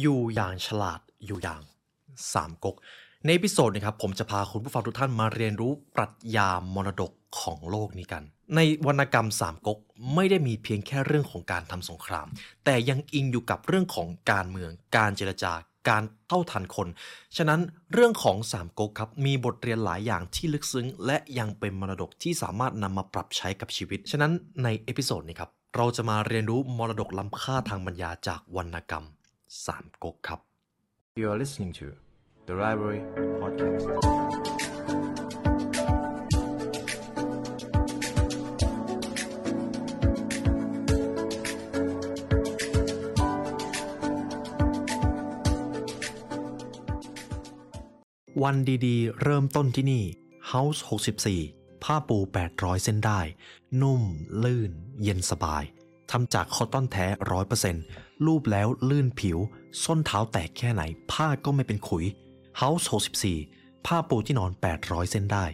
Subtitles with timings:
[0.00, 1.62] อยู่อย่างฉลาดอยู่อย่าง
[2.32, 2.76] สามก๊ก
[3.26, 8.22] ใน episode นี้ครับผมจะพาคุณผู้ฟังทุกท่านมาเรียนรู้ปรัชญามรดกของโลกนี้กัน
[8.56, 9.78] ในวรรณกรรมสามก๊ก
[10.14, 12.26] ไม่ได้มีเพียงแค่เรื่องของการทำสงคราม
[12.64, 15.52] แต่ยังอิงอยู่กับเรื่องของการเมือง การเจรจา
[15.88, 16.88] การเท่าทันคน
[17.36, 17.60] ฉะนั้น
[17.92, 24.32] เรื่องของสามก๊กครับมีบทเรียนหลายอย่างที่ลึกซึ้ง และยังเป็นมรดกที่สามารถนำมาปรับใช้กับชีวิต ฉะนั้น
[24.64, 29.04] ใน episode นี้ครับเราจะมาเรียนรู้มรดกล้ำค่าทางปัญญาจากวรรณกรรม
[29.66, 30.40] สามก๊กครับ
[31.20, 31.86] You are listening to
[32.48, 33.02] the Library
[33.40, 33.82] Podcast.
[48.42, 50.04] วันดีๆ เริ่มต้นที่นี่
[50.52, 50.80] House
[51.30, 52.18] 64 ผ้าปู
[52.54, 53.20] 800 เส้นด้าย
[53.82, 54.02] นุ่ม
[54.42, 54.70] ลื่น
[55.02, 55.64] เย็นสบาย
[56.10, 57.06] ทำจาก cotton แท้
[57.64, 59.38] 100% ลูบแล้วลื่นผิว
[59.84, 60.82] ส้นเท้าแตกแค่ไหน
[61.12, 62.04] ผ้าก็ไม่เป็นขุย
[62.60, 62.86] House
[63.34, 65.44] 64 ผ้าปูที่นอน 800 เส้นด้าย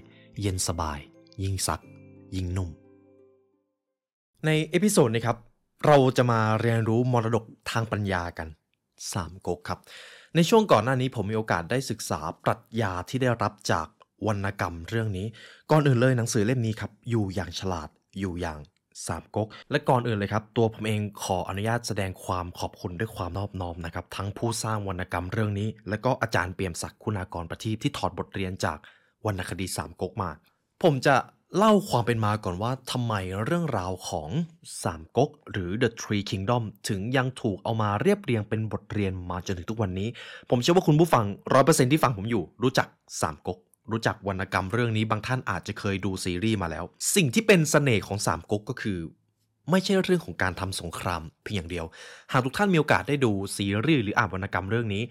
[0.41, 0.99] เย็นสบาย
[1.43, 1.81] ยิ่งซัก
[2.37, 2.71] ยิ่งนุ่ม
[4.47, 5.39] ใน episode นี้ครับ
[5.87, 8.49] เราจะมาเรียนรู้มรดกทางปัญญากับ
[8.97, 9.79] สามก๊กครับ
[10.35, 13.87] ในช่วงก่อนหน้านี้ผมมีโอกาสได้ศึกษาปรัชญาที่ได้รับจาก
[14.27, 15.27] วรรณกรรมเรื่องนี้
[15.71, 18.59] ก่อนอื่นเลยหนังสือเล่มนี้ครับ อยู่อย่างฉลาดอยู่อย่าง
[19.07, 28.79] สามก๊กและก่อนอื่นเลยครับ ตัวผมเองขออนุญาตแสดงความขอบคุณด้วยความนอบน้อมนะครับ ทั้งผู้สร้างวรรณกรรมเรื่องนี้ และก็อาจารย์เปี่ยมศักดิ์คุณากรประทีปที่ถอดบทเรียนจาก
[29.27, 30.31] วรรณคดีสามก๊กมา
[30.83, 31.17] ผมจะ
[31.57, 34.31] เล่าความเป็นมาก่อนว่าทำไมเรื่องราวของ
[34.83, 40.09] สามก๊กหรือ The Three Kingdom ถึงยังถูกเอามาเรียบเรียงเป็นบทเรียนมาจนถึงทุกวันนี้
[40.51, 42.87] ผมเชื่อว่าคุณผู้ฟังร้อยเปอร์เซ็นที่ฟังผมอยู่รู้จัก
[43.23, 43.59] สามก๊ก
[43.93, 48.99] รู้จักวรรณกรรมเรื่องนี้บางท่านอาจจะเคยดูซีรีส์มาแล้ว สิ่งที่เป็นเสน่ห์ของสามก๊กก็คือ
[49.71, 51.87] ไม่ใช่เรื่องของการทำสงครามเพียงอย่างเดียว
[52.33, 55.03] หากทุกท่านมีโอกาสได้ดูซีรีส์หรืออ่านวรรณกรรมเรื่องนี้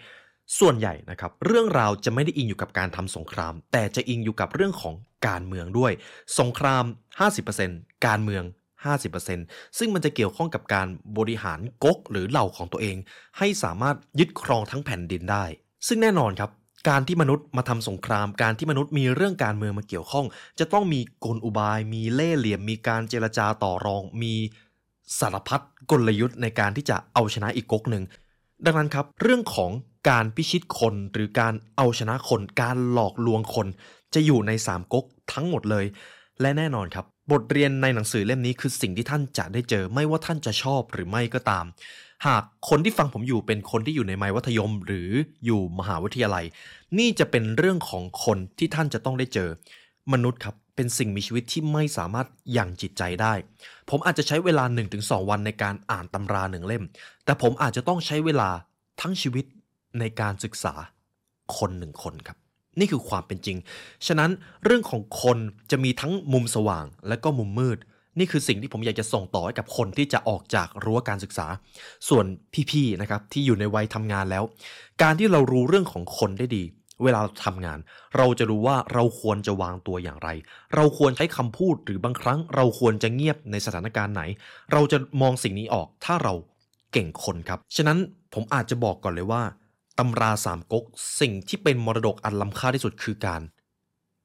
[0.60, 4.96] ส่วนใหญ่นะครับ เรื่องราวจะไม่ได้อิงอยู่กับการทำสงคราม แต่จะอิงอยู่กับเรื่องของ
[5.28, 5.92] การเมืองด้วย
[6.40, 6.84] สงคราม
[7.46, 8.44] 50%การเมือง
[9.10, 10.88] 50%ซึ่งมันจะเกี่ยวข้องกับการ
[11.18, 12.98] บริหารก๊กหรือเหล่าของตัวเอง
[13.38, 15.46] ให้สามารถยึดครองทั้งแผ่นดินได้
[15.88, 16.52] ซึ่งแน่นอนครับ
[16.90, 20.26] การที่มนุษย์มาทำสงคราม การที่มนุษย์มีเรื่องการเมืองมาเกี่ยวข้อง
[20.60, 24.34] จะต้องมีกลอุบาย มีเล่ห์เหลี่ยม มีการเจรจาต่อรอง มี
[25.20, 25.62] สารพัด
[25.92, 28.04] กลยุทธ์ในการที่จะเอาชนะอีกก๊กหนึ่ง
[28.66, 29.72] ดังนั้นครับ เรื่องของ
[30.10, 33.68] การพิชิตคนหรือการเอาชนะคน การหลอกลวงคน
[34.14, 35.86] จะอยู่ในสามก๊กทั้งหมดเลย
[36.42, 41.66] และแน่นอนครับ บทเรียนในหนังสือเล่มนี้คือสิ่งที่ท่านจะได้เจอไม่ว่าท่านจะชอบหรือไม่ก็ตาม
[42.26, 45.10] หากคนที่ฟังผมอยู่เป็นคนที่อยู่ในมัยวัธยม หรือ
[45.46, 46.46] อยู่มหาวิทยาลัย
[46.98, 49.50] นี่จะเป็นเรื่องของคนที่ท่านจะต้องได้เจอ
[50.14, 53.34] มนุษย์ครับเป็นสิ่งมีชีวิตที่ไม่สามารถยังจิตใจได้
[53.90, 54.64] ผมอาจจะใช้เวลา
[54.98, 56.84] 1-2 วันในการอ่านตำราหนึ่งเล่ม
[57.26, 58.50] แต่ผมอาจจะต้องใช้เวลา
[59.02, 59.46] ทั้งชีวิต
[60.00, 60.74] ในการศึกษา
[61.58, 62.38] คนหนึ่งคนครับ
[62.80, 63.58] นี่คือความเป็นจริง
[64.08, 64.32] ฉะนั้น
[64.66, 65.38] เรื่องของคน
[65.72, 67.78] จะมีทั้งมุมสว่างและก็มุมมืด
[68.20, 71.48] นี่คือสิ่งที่ผมอยากจะส่งต่อให้กับคนที่จะออกจากรั้วการศึกษา
[72.10, 72.26] ส่วน
[72.72, 74.44] พี่ๆนะครับที่อยู่ในวัยทำงานแล้ว
[75.02, 76.64] การที่เรารู้เรื่องของคนได้ดี
[77.04, 77.80] เวลาเราทำงาน
[78.18, 80.30] เราจะรู้ว่าเราควรจะวางตัวอย่างไร
[80.76, 84.22] เราควรใช้คำพูดหรือบางครั้ง เราควรจะเงียบในสถานการณ์ไหน
[84.72, 86.34] เราจะมองสิ่งนี้ออกถ้าเรา
[86.94, 87.98] เก่งคนครับ ฉะนั้น
[88.34, 89.42] ผมอาจจะบอกก่อนเลยว่า
[90.00, 90.84] ตำราสามก๊ก
[91.20, 93.42] สิ่งที่เป็นมรดกอันล้ำค่าที่สุดคือการ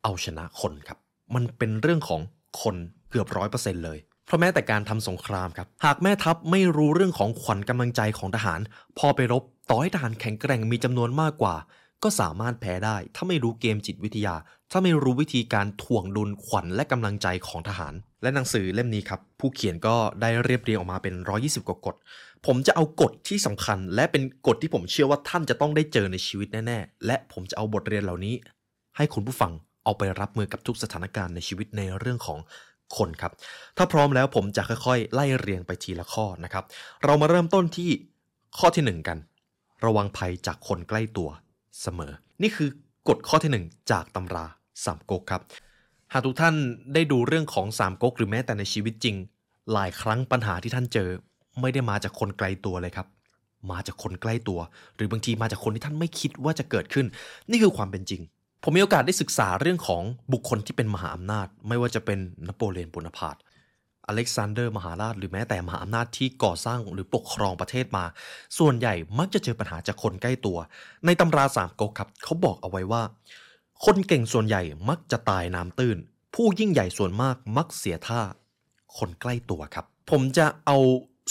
[0.02, 0.98] เอาชนะคนครับ
[1.34, 2.20] มันเป็นเรื่องของ
[2.62, 2.76] คน
[3.12, 8.60] เกือบร้อยเปอร์เซ็นต์เลย เพราะแม้แต่การทำสงครามครับ หากแม่ทัพไม่รู้เรื่องของขวัญกำลังใจของทหาร
[8.98, 11.56] พอไปรบต่อให้ทหารแข็งแกร่งมีจำนวนมากกว่า
[12.02, 14.34] ก็สามารถแพ้ได้ ถ้าไม่รู้เกมจิตวิทยา
[14.70, 21.94] ถ้าไม่รู้วิธีการถ่วงดุลขวัญและกำลังใจของทหาร และหนังสือเล่มนี้ครับผู้เขียนก็ได้เรียบเรียงออกมาเป็น 120 กว่ากฎ
[22.46, 28.34] ผมจะเอากฎที่สำคัญ และเป็นกฎที่ผมเชื่อว่าท่านจะต้องได้เจอในชีวิตแน่ๆ และผมจะเอาบทเรียนเหล่านี้
[28.96, 29.52] ให้คุณผู้ฟัง
[29.84, 32.38] เอาไปรับมือกับทุกสถานการณ์ในชีวิตในเรื่องของ
[32.98, 33.32] คนครับ
[33.76, 36.64] ถ้าพร้อมแล้วผมจะค่อยๆ ไล่เรียงไปทีละข้อนะครับ
[37.04, 37.90] เรามาเริ่มต้นที่
[38.58, 39.18] ข้อที่หนึ่งกัน
[39.84, 41.28] ระวังภัยจากคนใกล้ตัว
[41.82, 42.12] เสมอ
[42.42, 42.68] นี่คือ
[43.08, 44.44] กฎข้อที่หนึ่งจากตำรา
[44.84, 45.42] สามก๊กครับ
[46.12, 46.54] หากทุกท่าน
[46.94, 49.16] ได้ดูเรื่องของสามก๊กหรือแม้แต่ในชีวิตจริง
[49.72, 51.08] หลายครั้งปัญหาที่ท่านเจอ
[51.60, 53.06] ไม่ได้มาจากคนไกลตัวเลยครับ
[53.70, 54.60] มาจากคนใกล้ตัว
[54.96, 57.06] หรือบางทีมาจากคนที่ท่านไม่คิดว่าจะเกิดขึ้น
[57.50, 58.22] นี่คือความเป็นจริง
[58.64, 62.18] ผมมีโอกาสได้ศึกษาเรื่องของบุคคลที่เป็นมหาอำนาจ ไม่ว่าจะเป็น
[62.48, 63.36] นโปเลียนโบนาปาร์ต
[64.06, 68.04] อเล็กซานเดอร์มหาราช หรือแม้แต่มหาอำนาจที่ก่อสร้างหรือปกครองประเทศมา
[68.58, 70.58] ส่วนใหญ่มักจะเจอปัญหาจากคนใกล้ตัว
[71.06, 73.02] ในตำราสามก๊กครับเขาบอกเอาไว้ว่า
[73.84, 75.96] คนเก่งส่วนใหญ่มักจะตายน้ำตื้น
[76.34, 78.20] ผู้ยิ่งใหญ่ส่วนมากมักเสียท่า
[78.98, 80.78] คนใกล้ตัวครับ ผมจะเอา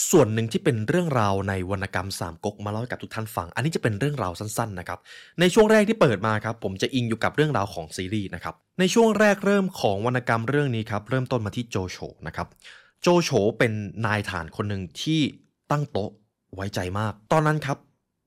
[0.09, 4.99] ส่วนหนึ่งที่เป็นเรื่องราวในวรรณกรรมสามก๊กมาเล่าให้กับทุกท่านฟัง อันนี้จะเป็นเรื่องราวสั้นๆนะครับ
[5.39, 11.97] ในช่วงแรกที่เปิดมาครับผมจะอิงอยู่กับเรื่องราวของซีรีส์นะครับ ในช่วงแรกเริ่มของวรรณกรรมเรื่องนี้ครับเริ่มต้นมาที่โจโฉ
[12.27, 12.47] นะครับ
[13.01, 13.71] โจโฉเป็น
[14.05, 15.21] นายฐานคนหนึ่งที่
[15.71, 16.09] ตั้งโต๊ะ
[16.55, 17.77] ไว้ใจมาก ตอนนั้นครับ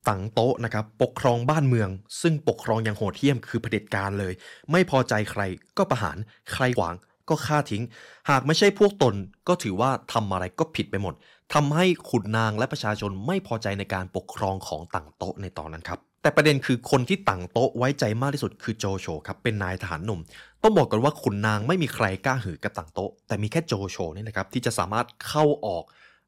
[0.08, 1.88] ตั้งโต๊ะนะครับปกครองบ้านเมือง
[2.22, 4.32] ซึ่งปกครองอย่างโหดเหี้ยมคือเผด็จการเลย
[4.70, 5.42] ไม่พอใจใคร
[5.78, 6.16] ก็ประหาร
[6.52, 6.96] ใครขวาง
[7.28, 7.84] ก็ฆ่าทิ้ง
[8.30, 9.14] หากไม่ใช่พวกตน
[9.48, 11.14] ก็ถือว่าทำอะไรก็ผิดไปหมด
[11.52, 20.20] ทำให้ขุนนางและประชาชนไม่พอใจในการปกครองของต่างโต๊ะในตอนนั้นครับแต่ประเด็นคือคนที่ต่างโต๊ะไว้ใจมากที่สุดคือโจโฉครับเป็นนายทหารหนุ่ม
[20.62, 25.84] ต้องบอกกันว่าขุนนางไม่มีใครกล้าหือกับต่างโต๊ะ แต่มีแค่โจโฉนี่นะครับที่จะสามารถเข้าออก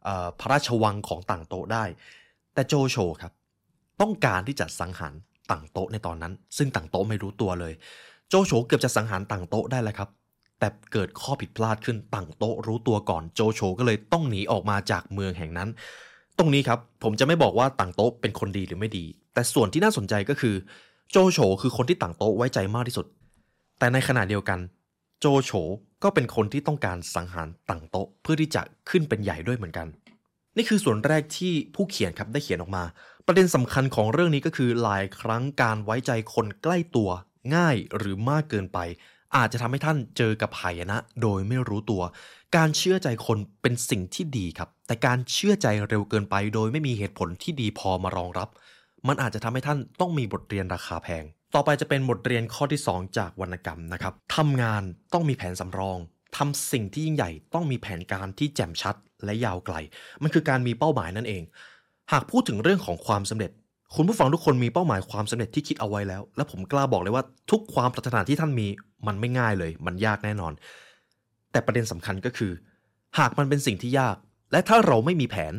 [0.07, 1.85] ออพระราชวังของต่างโต๊ะได้
[2.55, 3.33] แต่โจโฉครับ
[4.01, 5.13] ต้องการที่จะสังหาร
[5.51, 7.73] ต่างโต๊ะในตอนนั้น ซึ่งต่างโต๊ะไม่รู้ตัวเลย
[8.29, 10.09] โจโฉเกือบจะสังหารต่างโต๊ะได้แล้วครับ
[10.59, 15.69] แต่เกิดข้อผิดพลาดขึ้นต่างโต๊ะรู้ตัวก่อนโจโฉก็เลยต้องหนีออกมาจากเมืองแห่งนั้น
[16.39, 19.05] ตรงนี้ครับผมจะไม่บอกว่าต่างโต๊ะเป็นคนดีหรือไม่ดี
[19.35, 20.55] แต่ส่วนที่น่าสนใจก็คือ
[21.11, 23.07] โจโฉคือคนที่ต่างโต๊ะไว้ใจมากที่สุด
[23.79, 24.59] แต่ในขณะเดียวกัน
[25.21, 25.51] โจโฉ
[26.03, 29.87] ก็เป็นคนที่ต้องการสังหารต่างโต๊ะเพื่อที่จะขึ้นเป็นใหญ่ด้วยเหมือนกัน
[30.57, 32.85] นี่คือส่วนแรกที่ผู้เขียนครับได้เขียนออกมา
[33.27, 37.11] ประเด็นสำคัญของเรื่องนี้ก็คือหลายครั้งการไว้ใจคนใกล้ตัว
[37.55, 38.79] ง่ายหรือมากเกินไป
[39.37, 42.03] อาจจะทำให้ท่านเจอกับหายนะ โดยไม่รู้ตัว
[42.57, 48.49] การเชื่อใจคนเป็นสิ่งที่ดีครับ แต่การเชื่อใจเร็วเกินไป โดยไม่มีเหตุผลที่ดีพอมารองรับ
[49.09, 51.25] มันอาจจะทำให้ท่านต้องมีบทเรียนราคาแพง
[51.55, 55.99] ต่อไปจะเป็นบทเรียนข้อที่ 2 จากวรรณกรรมนะครับทำงานต้องมีแผนสำรอง
[56.37, 58.95] ทำสิ่งที่ยิ่งใหญ่ต้องมีแผนการที่แจ่มชัด
[59.25, 59.75] และยาวไกล
[60.23, 61.43] มันคือการมีเป้าหมายนั่นเอง
[62.13, 63.51] หากพูดถึงเรื่องของความสำเร็จ
[63.95, 68.69] คุณผู้ฟังทุกคนมีเป้าหมายความสำเร็จที่คิดเอาไว้แล้ว และผมกล้าบอกเลยว่าทุกความปรารถนาที่ท่านมี
[69.07, 70.53] มันไม่ง่ายเลย มันยากแน่นอน
[71.53, 72.53] แต่ประเด็นสำคัญก็คือ
[73.19, 74.17] หากมันเป็นสิ่งที่ยาก
[74.53, 75.55] และถ้าเราไม่มีแผน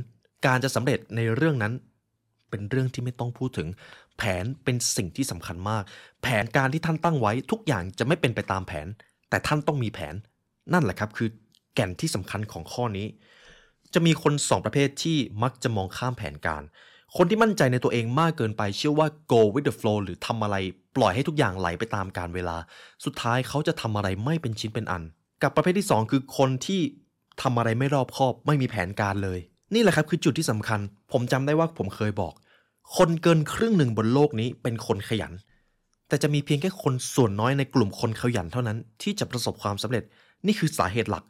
[0.46, 1.74] การจะสำเร็จในเรื่องนั้น
[2.50, 3.68] เป็นเรื่องที่ไม่ต้องพูดถึง
[4.18, 5.84] แผนเป็นสิ่งที่สำคัญมาก
[6.24, 8.88] แผนการที่ท่านตั้งไว้ ทุกอย่างจะไม่เป็นไปตามแผน
[9.30, 10.16] แต่ท่านต้องมีแผน
[10.74, 11.30] นั่นแหละครับ คือ
[11.76, 13.08] แก่นที่สำคัญของข้อนี้
[13.94, 16.64] จะมีคนสองประเภทที่มักจะมองข้ามแผนการ
[17.16, 20.56] คนที่มั่นใจในตัวเองมากเกินไปเชื่อว่า go with the flow หรือทำอะไร
[20.96, 22.58] ปล่อยให้ทุกอย่างไหลไปตามการเวลา
[23.06, 25.04] สุดท้ายเขาจะทำอะไรไม่เป็นชิ้นเป็นอัน
[25.44, 26.82] กับประเภทที่ 2 คือคนที่
[27.42, 29.40] ทำอะไรไม่รอบคอบ ไม่มีแผนการเลย
[29.74, 30.80] นี่แหละครับคือจุดที่สำคัญ
[31.12, 32.34] ผมจำได้ว่าผมเคยบอก
[32.98, 35.34] คนเกินครึ่งหนึ่งบนโลกนี้เป็นคนขยัน
[36.08, 40.04] แต่จะมีเพียงแค่คนส่วนน้อยในกลุ่มคนขยันเท่านั้น ที่จะประสบความสำเร็จ
[40.46, 41.24] นี่คือสาเหตุหลัก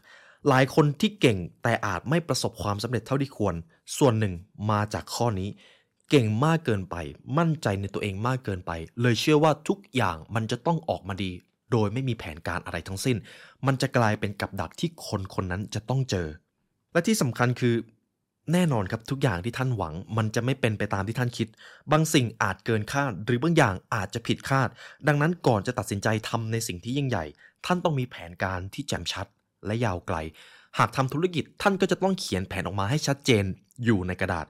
[0.47, 3.55] หลายคนที่เก่งแต่อาจไม่ประสบความสำเร็จเท่าที่ควร
[3.97, 4.33] ส่วนหนึ่ง
[4.71, 5.49] มาจากข้อนี้
[6.09, 6.95] เก่งมากเกินไป
[7.37, 11.31] มั่นใจในตัวเองมากเกินไป เลยเชื่อว่าทุกอย่างมันจะต้องออกมาดี
[11.71, 13.17] โดยไม่มีแผนการอะไรทั้งสิ้น
[13.65, 16.27] มันจะกลายเป็นกับดักที่คนคนนั้นจะต้องเจอ
[16.93, 17.75] และที่สำคัญคือ
[18.53, 21.47] แน่นอนครับทุกอย่างที่ท่านหวัง มันจะไม่เป็นไปตามที่ท่านคิด
[21.91, 24.69] บางสิ่งอาจเกินคาด หรือบางอย่างอาจจะผิดคาด
[25.07, 27.25] ดังนั้นก่อนจะตัดสินใจทำในสิ่งที่ยิ่งใหญ่
[27.65, 29.27] ท่านต้องมีแผนการที่แจ่มชัด
[29.67, 30.17] และยาวไกล
[30.77, 33.43] หากทำธุรกิจท่านก็จะต้องเขียนแผนออกมาให้ชัดเจน
[33.85, 34.45] อยู่ในกระดาษ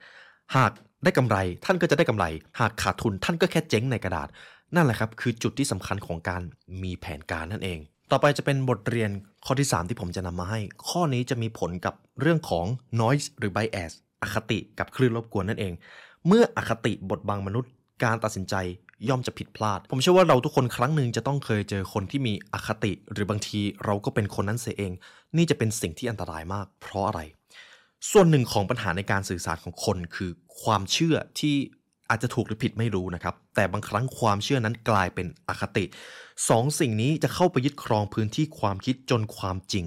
[0.56, 0.72] หาก
[1.04, 2.25] ได้กำไรท่านก็จะได้กำไร
[2.60, 4.28] หากขาดทุนท่านก็แค่เจ๊งในกระดาษ
[4.75, 6.42] นั่นแหละครับคือจุดที่สำคัญของการ
[6.84, 7.80] มีแผนการนั่นเอง
[8.12, 9.12] ต่อไปจะเป็นบทเรียน
[9.46, 12.66] ข้อที่ 3 ที่ผมจะนำมาให้ ข้อนี้จะมีผลกับเรื่องของ
[13.02, 13.92] noise หรือ bias
[14.22, 15.74] อคติกับคลื่นรบกวนนั่นเอง
[16.28, 17.72] เมื่ออคติบทบังมนุษย์
[18.04, 18.56] การตัดสินใจ
[19.10, 24.92] ย่อมจะผิดพลาด ผมเชื่อว่าเราทุกคนครั้งหนึ่งจะต้องเคยเจอคนที่มีอคติ หรือบางทีเราก็เป็นคนนั้นเสียเอง
[25.38, 27.21] นี่จะเป็นสิ่งที่อันตรายมาก เพราะอะไร
[28.12, 30.31] ส่วนหนึ่งของปัญหาในการสื่อสารของคนคือ
[30.62, 31.56] ความเชื่อที่
[32.10, 35.86] อาจจะถูกหรือผิดไม่รู้นะครับ แต่บางครั้งความเชื่อนั้นกลายเป็นอคติ
[36.50, 39.86] สองสิ่งนี้จะเข้าไปยึดครองพื้นที่ความคิดจนความจริง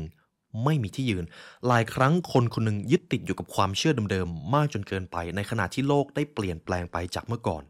[0.64, 1.24] ไม่มีที่ยืน
[1.66, 7.62] หลายครั้งคนคนหนึ่งยึดติดอยู่กับความเชื่อเดิมๆมากจนเกินไป ในขณะที่โลกได้เปลี่ยนแปลงไปจากเมื่อก่อน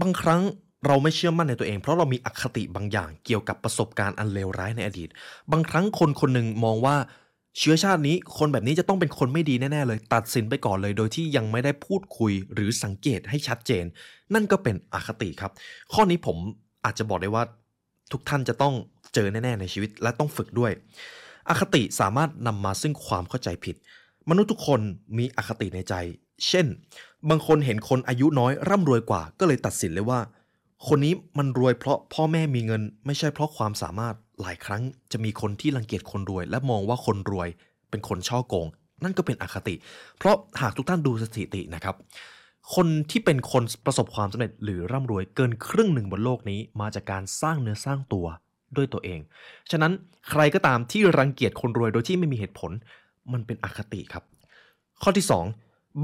[0.00, 0.42] บางครั้ง
[0.86, 5.08] เราไม่เชื่อมั่นในตัวเอง เพราะเรามีอคติบางอย่างเกี่ยวกับประสบการณ์อันเลวร้ายในอดีต
[5.52, 6.96] บางครั้งคนคนหนึ่งมองว่า
[7.58, 13.84] เชื้อชาตินี้คนแบบนี้จะต้องเป็นคนไม่ดีแน่ ๆ เลย ตัดสินไปก่อนเลยโดยที่ยังไม่ได้พูดคุยหรือสังเกตให้ชัดเจน
[14.34, 15.52] นั่นก็เป็นอคติครับ
[15.92, 16.36] ข้อนี้ผม
[16.84, 17.44] อาจจะบอกได้ว่า
[18.12, 18.74] ทุกท่านจะต้อง
[19.14, 20.72] เจอแน่ ๆ ในชีวิตและต้องฝึกด้วย
[21.48, 23.76] อคติสามารถนำมาซึ่งความเข้าใจผิด
[24.30, 24.80] มนุษย์ทุกคน
[25.18, 25.94] มีอคติในใจ
[26.48, 26.66] เช่น
[27.28, 30.20] บางคนเห็นคนอายุน้อยร่ำรวยกว่า ก็เลยตัดสินเลยว่า
[30.88, 34.82] คนนี้มันรวยเพราะพ่อแม่มีเงิน ไม่ใช่เพราะความสามารถหลายครั้ง
[35.12, 37.48] จะมีคนที่รังเกียจคนรวย และมองว่าคนรวย
[37.90, 38.66] เป็นคนช่อโกง
[39.04, 39.74] นั่นก็เป็นอคติ
[40.18, 41.96] เพราะหากทุกท่านดูสถิตินะครับ
[42.74, 48.26] คนที่เป็นคนประสบความสำเร็จหรือร่ำรวยเกินครึ่งหนึ่งบนโลกนี้มาจากการสร้างเนื้อสร้างตัว
[48.76, 49.20] ด้วยตัวเอง
[49.70, 49.92] ฉะนั้น
[50.30, 52.70] ใครก็ตามที่รังเกียจคนรวยโดยที่ไม่มีเหตุผล
[53.32, 54.24] มันเป็นอคติครับ
[55.02, 55.26] ข้อที่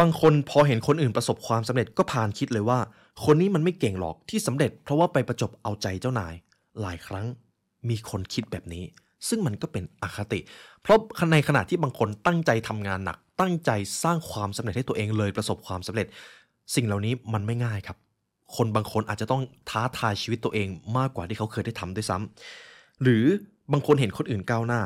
[0.01, 2.79] บางคนพอเห็นคนอื่นประสบความสำเร็จก็พานคิดเลยว่า
[3.25, 6.35] คนนี้มันไม่เก่งหรอกที่สำเร็จ เพราะว่าไปประจบเอาใจเจ้านาย
[6.81, 7.27] หลายครั้ง
[7.89, 8.85] มีคนคิดแบบนี้
[9.29, 10.41] ซึ่งมันก็เป็นอคติ
[10.83, 10.99] เพราะ
[11.33, 13.71] ในขณะที่บางคนตั้งใจทำงานหนัก ตั้งใจ
[14.03, 16.07] สร้างความสำเร็จให้ตัวเองเลยประสบความสำเร็จ
[16.75, 17.97] สิ่งเหล่านี้มันไม่ง่ายครับ
[18.57, 20.69] คนบางคนอาจจะต้องท้าทายชีวิตตัวเอง
[20.99, 23.25] มากกว่าที่เขาเคยได้ทำด้วยซ้ำหรือ
[23.73, 24.83] บางคนเห็นคนอื่นก้าวหน้า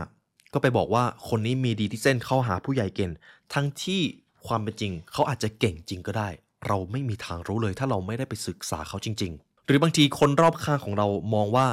[0.52, 3.10] ก็ไปบอกว่าคนนี้มีดีที่เส้นเข้าหาผู้ใหญ่เก่ง
[3.54, 4.00] ทั้งที่
[4.46, 6.28] ความเป็นจริง เขาอาจจะเก่งจริงก็ได้
[6.66, 11.66] เราไม่มีทางรู้เลยถ้าเราไม่ได้ไปศึกษาเขาจริง ๆ หรือบางทีคนรอบข้างของเรามองว่า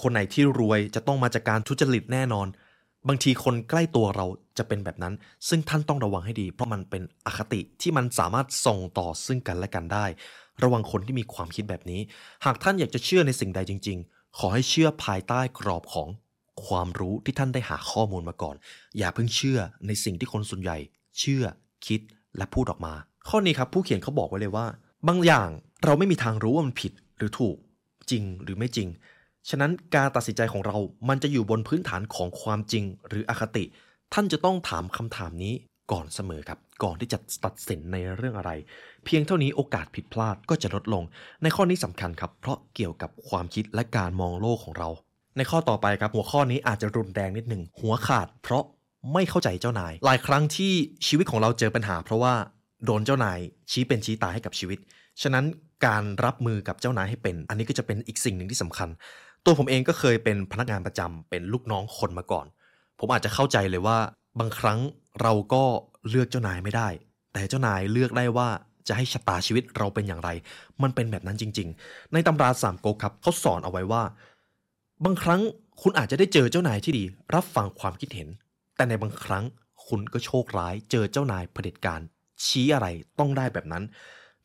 [0.00, 2.46] คนไหนที่รวยจะต้องมาจากการทุจริตแน่นอน
[3.08, 4.26] บางทีคนใกล้ตัวเรา
[4.58, 5.14] จะเป็นแบบนั้น
[5.48, 10.04] ซึ่งท่านต้องระวังให้ดี เพราะมันเป็นอคติที่มันสามารถส่งต่อซึ่งกันและกันได้
[10.62, 12.00] ระวังคนที่มีความคิดแบบนี้
[12.44, 16.08] หากท่านอยากจะเชื่อในสิ่งใดจริง ๆ ขอให้เชื่อภายใต้กรอบของ
[16.66, 18.56] ความรู้ที่ท่านได้หาข้อมูลมาก่อน
[18.98, 20.78] อย่าเพิ่งเชื่อในสิ่งที่คนส่วนใหญ่
[21.18, 21.44] เชื่อ
[21.86, 22.00] คิด
[22.36, 22.94] และพูดออกมา
[23.28, 24.66] ข้อนี้ครับผู้เขียนเขาบอกไว้เลยว่า
[25.08, 25.48] บางอย่าง
[25.84, 27.56] เราไม่มีทางรู้ว่ามันผิดหรือถูก
[28.10, 28.88] จริงหรือไม่จริง
[29.48, 30.76] ฉะนั้นการตัดสินใจของเรา
[31.08, 33.64] มันจะอยู่บนพื้นฐานของความจริงหรืออคติ
[34.14, 35.54] ท่านจะต้องถามคำถามนี้
[35.92, 38.50] ก่อนเสมอครับ ก่อนที่จะตัดสินในเรื่องอะไร
[39.04, 41.02] เพียงเท่านี้โอกาสผิดพลาดก็จะลดลง
[41.42, 44.88] ในข้อนี้สำคัญครับ เพราะเกี่ยวกับความคิดและการมองโลกของเรา
[45.36, 48.64] ในข้อต่อไปครับ หัวข้อนี้อาจจะรุนแรงนิดหนึ่งหัวขาด เพราะ
[49.12, 50.72] ไม่เข้าใจเจ้านาย หลายครั้งที่
[51.06, 52.34] ชีวิตของเราเจอปัญหา เพราะว่า
[52.84, 53.38] โดนเจ้านาย
[53.70, 54.78] ชี้เป็นชี้ตายให้กับชีวิต
[55.22, 55.44] ฉะนั้น
[55.86, 58.88] การรับมือกับเจ้านายให้เป็น อันนี้ก็จะเป็นอีกสิ่งหนึ่งที่สำคัญ
[59.44, 62.46] ตัวผมเองก็เคยเป็นพนักงานประจำเป็นลูกน้องคนมาก่อน
[62.98, 63.98] ผมอาจจะเข้าใจเลยว่า
[64.40, 64.78] บางครั้ง
[65.22, 65.62] เราก็
[66.08, 66.88] เลือกเจ้านายไม่ได้
[67.32, 68.48] แต่เจ้านายเลือกได้ว่า
[68.88, 70.30] จะให้ชะตาชีวิตเราเป็นอย่างไร
[70.82, 74.02] มันเป็นแบบนั้นจริง ๆ ในตำราสามก๊กครับเขาสอนเอาไว้ว่า
[75.04, 75.40] บางครั้ง
[75.82, 77.04] คุณอาจจะได้เจอเจ้านายที่ดี
[77.34, 78.28] รับฟังความคิดเห็น
[78.76, 79.44] แต่ในบางครั้ง
[79.86, 82.00] คุณก็โชคร้ายเจอเจ้านายเผด็จการ
[82.46, 82.86] ชี้อะไร
[83.18, 83.84] ต้องได้แบบนั้น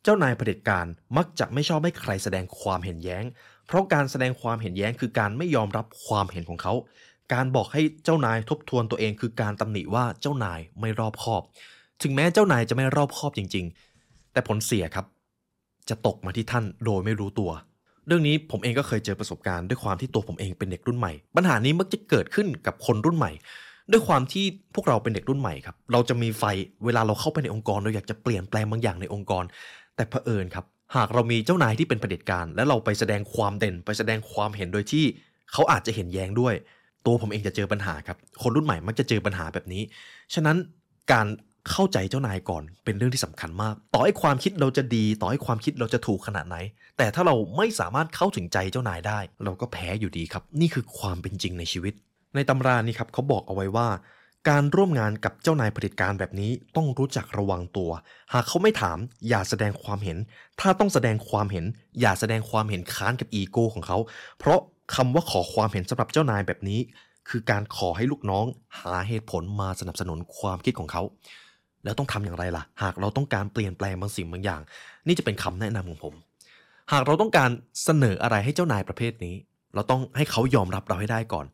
[0.02, 3.24] เจ้านายเผด็จการมักจะไม่ชอบให้ใครแสดงความเห็นแย้ง
[3.66, 6.74] เพราะการแสดงความเห็นแย้งคือการไม่ยอมรับความเห็นของเขา
[7.32, 11.42] การบอกให้เจ้านายทบทวนตัวเองคือการตำหนิว่าเจ้านายไม่รอบคอบ
[12.02, 13.64] ถึงแม้เจ้านายจะไม่รอบคอบจริง
[13.98, 15.06] ๆ แต่ผลเสียครับ
[15.88, 17.50] จะตกมาที่ท่านโดยไม่รู้ตัว
[18.06, 23.32] เรื่องนี้ผมเองก็เคยเจอประสบการณ์ด้วยความที่ตัวผมเองเป็นเด็กรุ่นใหม่ ปัญหานี้มักจะเกิดขึ้นกับคนรุ่นใหม่
[23.92, 24.44] ด้วยความที่
[24.74, 26.44] พวกเราเป็นเด็กรุ่นใหม่ครับ เราจะมีไฟ
[26.84, 29.44] เวลาเราเข้าไปในองค์กรเราอยากจะเปลี่ยนแปลงบางอย่างในองค์กร
[29.96, 30.64] แต่เผอิญครับ
[30.96, 35.04] หากเรามีเจ้านายที่เป็นเผด็จการ และเราไปแสดงความเด่น ไปแสดงความเห็นโดยที่
[35.52, 36.54] เขาอาจจะเห็นแย้งด้วย
[37.06, 39.82] ตัวผมเองจะเจอปัญหาครับ คนรุ่นใหม่มักจะเจอปัญหาแบบนี้
[40.34, 40.56] ฉะนั้น
[41.12, 41.26] การ
[41.70, 46.56] เข้าใจเจ้านายก่อนเป็นเรื่องที่สำคัญมาก ต่อให้ความคิดเราจะดี ต่อให้ความคิดเราจะถูกขนาดไหน
[46.98, 51.94] แต่ถ้าเราไม่สามารถเข้าถึงใจเจ้านายได้ เราก็แพ้อยู่ดีครับ นี่คือความเป็นจริงในชีวิต
[52.34, 53.88] ในตำรานี้ครับเขาบอกเอาไว้ว่า
[54.48, 57.90] การร่วมงานกับเจ้านายเผด็จการแบบนี้ต้องรู้จักระวังตัว
[58.32, 60.18] หากเขาไม่ถามอย่าแสดงความเห็น
[60.60, 61.64] ถ้าต้องแสดงความเห็น
[62.00, 63.98] อย่าแสดงความเห็นค้านกับอีโก้ของเขา
[64.38, 64.60] เพราะ
[64.94, 66.80] คำว่าขอความเห็นสำหรับเจ้านายแบบนี้
[67.28, 68.46] คือการขอให้ลูกน้อง
[68.80, 71.02] หาเหตุผลมาสนับสนุนความคิดของเขา
[71.84, 74.60] แล้วต้องทำอย่างไรล่ะ หากเราต้องการเปลี่ยนแปลงบางสิ่งบางอย่าง
[75.06, 76.14] นี่จะเป็นคำแนะนำของผม
[76.92, 77.50] หากเราต้องการ
[77.84, 79.34] เสนออะไรให้เจ้านายประเภทนี้
[79.74, 81.46] เราต้องให้เขายอมรับเราให้ได้ก่อน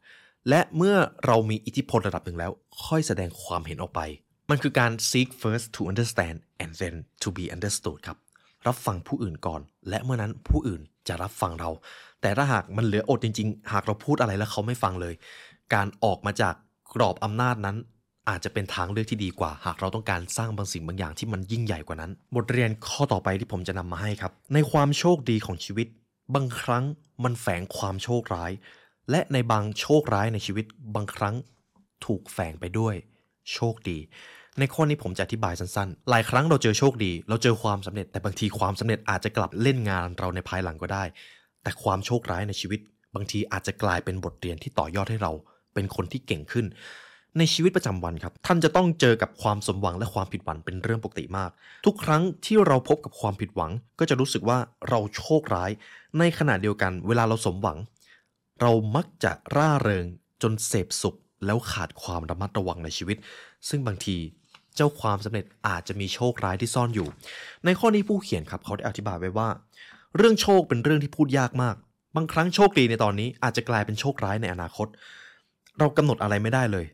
[0.48, 2.52] และเมื่อเรามีอิทธิพลระดับหนึ่งแล้ว
[2.84, 4.00] ค่อยแสดงความเห็นออกไป
[4.50, 8.18] มันคือการ seek first to understand and then to be understood ครับ
[8.66, 11.70] รับฟังผู้อื่นก่อน และเมื่อนั้นผู้อื่นจะรับฟังเรา
[12.22, 15.14] แต่ถ้าหากมันเหลืออดจริง ๆ หากเราพูดอะไรแล้วเขาไม่ฟังเลย
[15.74, 16.54] การออกมาจาก
[16.94, 17.76] กรอบอำนาจนั้น
[18.28, 25.86] อาจจะเป็นทางเลือกที่ดีกว่า หากเราต้องการสร้างบางสิ่งบางอย่างที่มันยิ่งใหญ่กว่านั้น บทเรียนข้อต่อไปที่ผมจะนำมาให้ครับ ในความโชคดีของชีวิต
[26.34, 26.84] บางครั้ง
[27.24, 28.52] มันแฝงความโชคร้าย
[29.10, 31.34] และในบางโชคร้ายในชีวิตบางครั้ง
[32.04, 32.94] ถูกแฝงไปด้วย
[33.52, 33.98] โชคดี
[34.58, 41.04] ในข้อนี้ผมจะอธิบายสั้นๆ หลายครั้งเราเจอโชคดี เราเจอความสำเร็จ แต่บางทีความสำเร็จอาจจะกลับเล่นงานเราในภายหลังก็ได้
[41.62, 42.80] แต่ความโชคร้ายในชีวิต
[43.14, 45.32] บางทีอาจจะกลายเป็นบทเรียนที่ต่อยอดให้เรา
[45.74, 46.66] เป็นคนที่เก่งขึ้น
[47.38, 51.50] ในชีวิตประจำวันครับ ท่านจะต้องเจอกับความสมหวังและความผิดหวังเป็นเรื่องปกติมาก
[51.86, 54.58] ทุกครั้งที่เราพบกับความผิดหวัง ก็จะรู้สึกว่า
[54.88, 55.70] เราโชคร้าย
[56.18, 57.78] ในขณะเดียวกัน เวลาเราสมหวัง
[58.60, 60.06] เรามักจะร่าเริง
[60.42, 63.16] จนเสพสุขแล้วขาดความระมัดระวังในชีวิต
[63.68, 64.16] ซึ่งบางที
[64.76, 67.08] เจ้าความสำเร็จอาจจะมีโชคร้ายที่ซ่อนอยู่
[67.64, 69.48] ในข้อนี้ผู้เขียนครับเขาได้อธิบายไว้ว่า
[70.16, 71.76] เรื่องโชคเป็นเรื่องที่พูดยากมาก
[72.16, 74.88] บางครั้งโชคดีในตอนนี้อาจจะกลายเป็นโชคร้ายในอนาคต
[75.78, 76.86] เรากำหนดอะไรไม่ได้เลย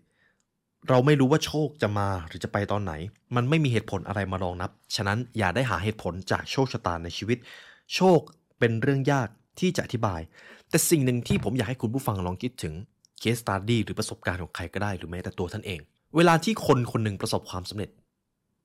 [0.88, 2.92] เราไม่รู้ว่าโชคจะมาหรือจะไปตอนไหน
[3.36, 7.38] มันไม่มีเหตุผลอะไรมารองนับ ฉะนั้นอย่าได้หาเหตุผลจากโชคชะตาในชีวิต
[7.94, 8.18] โชค
[8.58, 9.28] เป็นเรื่องยาก
[9.60, 10.20] ที่จะอธิบาย
[10.72, 12.74] แต่สิ่งหนึ่งที่ผมอยากให้คุณผู้ฟังลองคิดถึง
[13.20, 15.80] เคสตัดดี้หรือประสบการณ์ของใครก็ได้หรือแม้แต่ตัวท่านเอง
[16.16, 17.90] เวลาที่คนคนหนึ่งประสบความสำเร็จ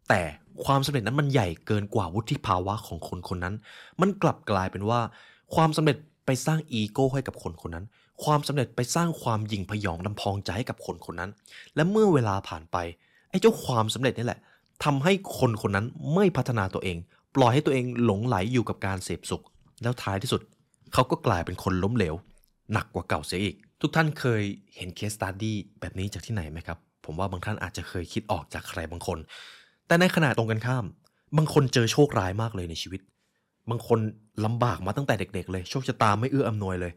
[0.09, 0.21] แต่
[0.65, 3.55] ความสำเร็จนั้นมันใหญ่เกินกว่าวุฒิภาวะของคนคนนั้น
[4.01, 4.99] มันกลับกลายเป็นว่า
[5.55, 7.85] ความสำเร็จไปสร้างอีโก้ให้กับคนคนนั้น
[8.23, 11.31] ความสำเร็จไปสร้างความหยิ่งผยองลำพองใจให้กับคนคนนั้น
[11.75, 12.77] และเมื่อเวลาผ่านไป
[13.29, 14.39] ไอ้เจ้าความสำเร็จนี่แหละ
[14.83, 16.97] ทำให้คนคนนั้นไม่พัฒนาตัวเอง
[17.35, 19.43] ปล่อยให้ตัวเองหลงใหลอยู่กับการเสพสุข
[19.83, 20.41] แล้วท้ายที่สุด
[20.93, 22.15] เขาก็กลายเป็นคนล้มเหลว
[22.73, 24.41] หนักกว่าเก่าเสียอีก ทุกท่านเคย
[24.75, 29.17] เห็น case study แบบนี้จากที่ไหนไหมครับ ผมว่าบางท่านอาจจะเคยคิดออกจากใครบางคน
[29.87, 30.85] แต่ในขณะตรงกันข้าม
[31.37, 33.01] บางคนเจอโชคร้ายมากเลยในชีวิต
[33.69, 33.99] บางคน
[34.45, 36.93] ลำบากมาตั้งแต่เด็ก ๆ เลย โชคชะตาไม่เอื้ออำนวยเลย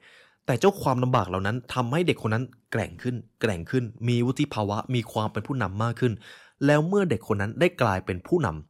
[0.47, 6.13] แต่เจ้าความลำบากเหล่านั้นทำให้เด็กคนนั้นแกร่งขึ้น แกร่งขึ้น มีวุฒิภาวะ มีความเป็นผู้นำมากขึ้น
[6.67, 8.70] แล้วเมื่อเด็กคนนั้นได้กลายเป็นผู้นำ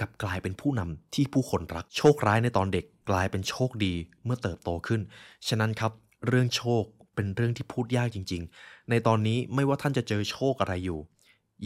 [0.00, 5.00] กับกลายเป็นผู้นำที่ผู้คนรัก โชคร้ายในตอนเด็กกลายเป็นโชคดีเมื่อเติบโตขึ้น
[5.48, 5.92] ฉะนั้นครับ
[6.26, 6.82] เรื่องโชค
[7.14, 10.98] เป็นเรื่องที่พูดยากจริง ๆ ในตอนนี้ไม่ว่าท่านจะเจอโชคอะไรอยู่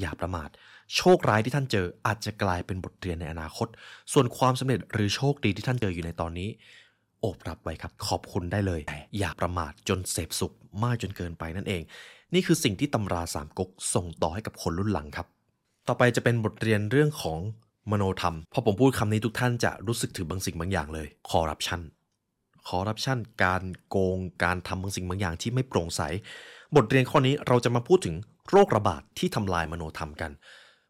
[0.01, 0.49] อย่าประมาท
[0.97, 3.69] โชคร้ายที่ท่านเจออาจจะกลายเป็นบทเรียนในอนาคต
[4.13, 6.49] ส่วนความสำเร็จหรือโชคดีที่ท่านเจออยู่ในตอนนี้
[7.21, 11.83] โอบรับไว้ครับขอบคุณได้เลยแต่อย่าประมาทจนเสพสุขมากจนเกินไปนั่นเอง
[12.35, 15.27] นี่คือสิ่งที่ตำราสามก๊กส่งต่อให้กับคนรุ่นหลังครับ
[15.89, 17.39] ต่อไปจะเป็นบทเรียนเรื่องของ
[17.91, 21.81] มโนธรรม พอผมพูดคำนี้ทุกท่านจะรู้สึกถึงบางสิ่งบางอย่างเลยคอร์รัปชัน
[22.69, 26.03] คอร์รัปชันการโกงการทำบางสิ่งบางอย่างที่ไม่โปร่งใส
[26.77, 28.15] บทเรียนข้อนี้เราจะมาพูดถึง
[28.51, 30.31] โรคระบาดที่ทำลายมโนธรรมกัน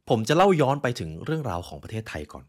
[0.09, 2.45] ผมจะเล่าย้อนไปถึงเรื่องราวของประเทศไทยก่อน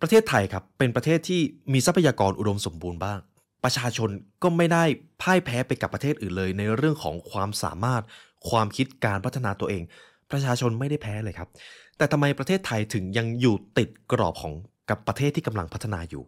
[0.00, 1.40] ประเทศไทยครับเป็นประเทศที่
[1.72, 3.18] มีทรัพยากรอุดมสมบูรณ์บ้าง
[3.64, 4.10] ประชาชน
[4.42, 4.84] ก็ไม่ได้
[5.22, 8.02] พ่ายแพ้ไปกับประเทศอื่นเลย ในเรื่องของความสามารถ
[8.50, 9.82] ความคิดการพัฒนาตัวเอง
[10.30, 11.48] ประชาชนไม่ได้แพ้เลยครับ
[11.96, 14.54] แต่ทำไมประเทศไทยถึงยังอยู่ติดกรอบของ
[14.90, 16.22] กับประเทศที่กำลังพัฒนาอยู่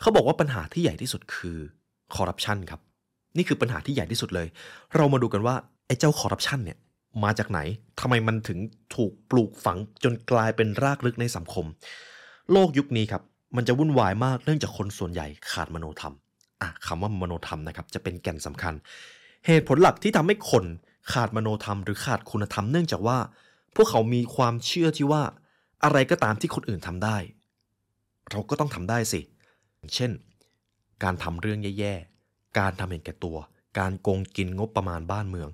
[0.00, 1.58] เขาบอกว่าปัญหาที่ใหญ่ที่สุดคือ
[2.14, 2.80] คอร์รัปชันครับ
[3.36, 4.48] นี่คือปัญหาที่ใหญ่ที่สุดเลย
[4.96, 5.54] เรามาดูกันว่า
[5.86, 6.78] ไอ้เจ้าคอร์รัปชันเนี่ย
[7.24, 7.60] มาจากไหน
[8.00, 8.58] ทำไมมันถึง
[8.94, 11.66] ถูกปลูกฝังจนกลายเป็นรากลึกในสังคม
[12.52, 13.22] โลกยุคนี้ครับ
[13.56, 16.14] มันจะวุ่นวายมากเนื่องจากคนส่วนใหญ่ขาดมโนธรรม
[16.62, 18.74] อะคำว่ามโนธรรมนะครับจะเป็นแก่นสำคัญ
[19.46, 20.64] เหตุผลหลักที่ทำให้คน
[21.12, 23.18] ขาดมโนธรรมหรือขาดคุณธรรมเนื่องจากว่า
[23.76, 25.22] พวกเขามีความเชื่อที่ว่า
[25.84, 27.16] อะไรก็ตามที่คนอื่นทำได้
[28.30, 29.20] เราก็ต้องทำได้สิ
[29.94, 30.10] เช่น
[31.02, 33.36] การทำเรื่องแย่ๆ การทำเห็นแก่ตัว
[33.78, 35.48] การโกงกินงบประมาณบ้านเมือง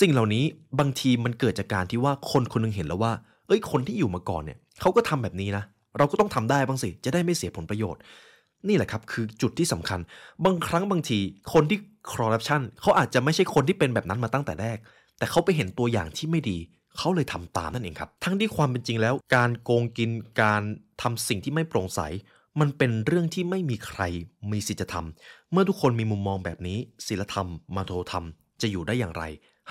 [0.00, 0.44] สิ่งเหล่านี้
[0.78, 3.12] บางทีมันเกิดจากการที่ว่าคนคนหนึงเห็นแล้วว่า
[3.46, 5.64] เอ้ยคนที่อยู่มาก่อนเนี่ยเขาก็ทำแบบนี้นะ
[5.98, 8.00] เราก็ต้องทำได้บ้างสิ จะได้ไม่เสียผลประโยชน์
[8.68, 10.00] นี่แหละครับคือจุดที่สำคัญ
[10.44, 11.18] บางครั้งบางที
[11.52, 11.78] คนที่
[12.12, 14.78] คอร์รัปชันเขาอาจจะไม่ใช่คนที่เป็นแบบนั้นมาตั้งแต่แรก
[15.18, 16.58] แต่เขาไปเห็นตัวอย่างที่ไม่ดี
[16.98, 20.10] เขาเลยทำตามนั่นเองครับ ทั้งที่ความเป็นจริงแล้ว การโกงกิน
[20.42, 20.62] การ
[21.02, 22.00] ทำสิ่งที่ไม่โปร่งใส
[22.60, 24.00] มันเป็นเรื่องที่ไม่มีใคร
[24.52, 28.24] มีสิทธิจะทำเมื่อทุกคนมีมุมมองแบบนี้ศีลธรรม มาโทธรรม
[28.60, 29.22] จะอยู่ได้อย่างไร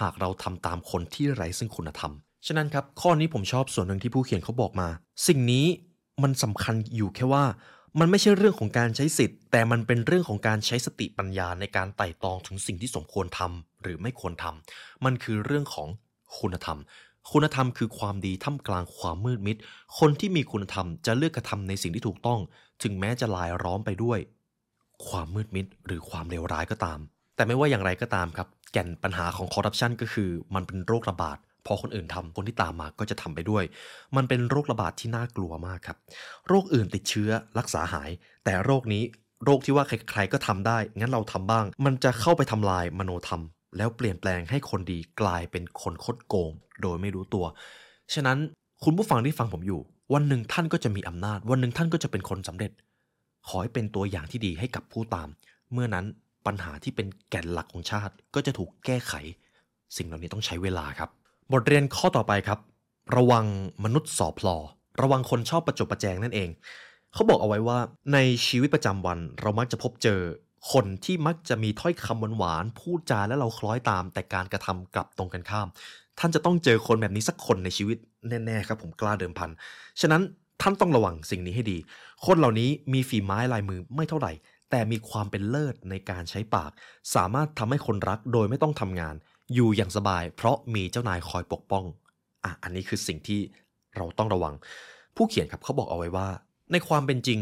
[0.02, 2.12] หากเราทำตามคนที่ไร้ซึ่งคุณธรรม
[2.48, 4.88] ฉะนั้นครับ ข้อนี้ผมชอบส่วนหนึ่งที่ผู้เขียนเขาบอกมา
[5.28, 5.66] สิ่งนี้
[6.24, 7.46] มันสำคัญอยู่แค่ว่า
[8.00, 15.88] มันไม่ใช่เรื่องของการใช้สิทธิ์ แต่มันเป็นเรื่องของการใช้สติปัญญาในการไต่ตองถึงสิ่งที่สมควรทำหรือไม่ควรทำมันคือเรื่องของ
[16.40, 16.80] คุณธรรม
[17.32, 19.58] คุณธรรมคือความดีท่ามกลางความมืดมิด
[20.00, 22.40] คนที่มีคุณธรรมจะเลือกกระทำในสิ่งที่ถูกต้อง
[22.84, 24.20] ถึงแม้จะลายล้อมไปด้วย
[25.08, 27.00] ความมืดมิดหรือความเลวร้ายก็ตาม
[27.36, 33.64] แต่ไม่ว่าอย่างไรก็ตามครับ แก่นปัญหาของคอร์รัปชันก็คือ มันเป็นโรคระบาดพอคนอื่นทำคนที่ตามมาก็จะทำไปด้วย
[34.16, 35.98] มันเป็นโรคระบาดที่น่ากลัวมากครับ
[36.48, 37.30] โรคอื่นติดเชื้อ
[37.60, 38.10] รักษาหาย
[38.46, 39.04] แต่โรคนี้
[39.46, 43.44] โรคที่ว่าใครๆก็ทำได้ งั้นเราทำบ้าง มันจะเข้าไปทำลายมโนธรรม
[43.78, 46.52] แล้วเปลี่ยนแปลงให้คนดีกลายเป็นคนคดโกง
[46.84, 47.46] โดยไม่รู้ตัว
[48.14, 48.38] ฉะนั้น
[48.84, 49.82] คุณผู้ฟังที่ฟังผมอยู่
[50.14, 52.72] วันหนึ่งท่านก็จะมีอำนาจ วันหนึ่งท่านก็จะเป็นคนสำเร็จ
[53.48, 55.28] ขอให้เป็นตัวอย่างที่ดีให้กับผู้ตาม
[55.72, 56.06] เมื่อนั้น
[56.46, 59.14] ปัญหาที่เป็นแก่นหลักของชาติก็จะถูกแก้ไข
[59.98, 61.10] สิ่งเหล่านี้ต้องใช้เวลาครับ
[61.52, 62.60] บทเรียนข้อต่อไปครับ
[63.18, 63.46] ระวัง
[63.84, 64.58] มนุษย์สอพลอ
[65.02, 66.50] ระวังคนชอบประจบประแจงนั่นเอง
[67.14, 67.78] เขาบอกเอาไว้ว่า
[68.14, 68.18] ใน
[68.48, 70.22] ชีวิตประจำวันเรามักจะพบเจอ
[70.72, 75.68] คนที่มักจะมีถ้อยคำหวานๆพูดจาและเราคล้อยตามแต่การกระทำกลับตรงกันข้าม
[76.20, 77.98] ท่านจะต้องเจอคนแบบนี้สักคนในชีวิต
[78.30, 79.50] แน่ๆครับผมกล้าเดิมพัน
[80.02, 80.22] ฉะนั้น
[80.62, 81.78] ท่านต้องระวังสิ่งนี้ให้ดี
[82.26, 84.32] คนเหล่านี้มีฝีไม้ลายมือไม่เท่าไหร่
[84.70, 86.72] แต่มีความเป็นเลิศในการใช้ปาก
[87.16, 89.16] สามารถทำให้คนรักโดยไม่ต้องทำงาน
[89.54, 91.86] อยู่อย่างสบาย เพราะมีเจ้านายคอยปกป้อง
[92.44, 93.40] อะอันนี้คือสิ่งที่
[93.98, 94.54] เราต้องระวัง
[95.16, 96.28] ผู้เขียนครับเขาบอกเอาไว้ว่า
[96.72, 97.40] ในความเป็นจริง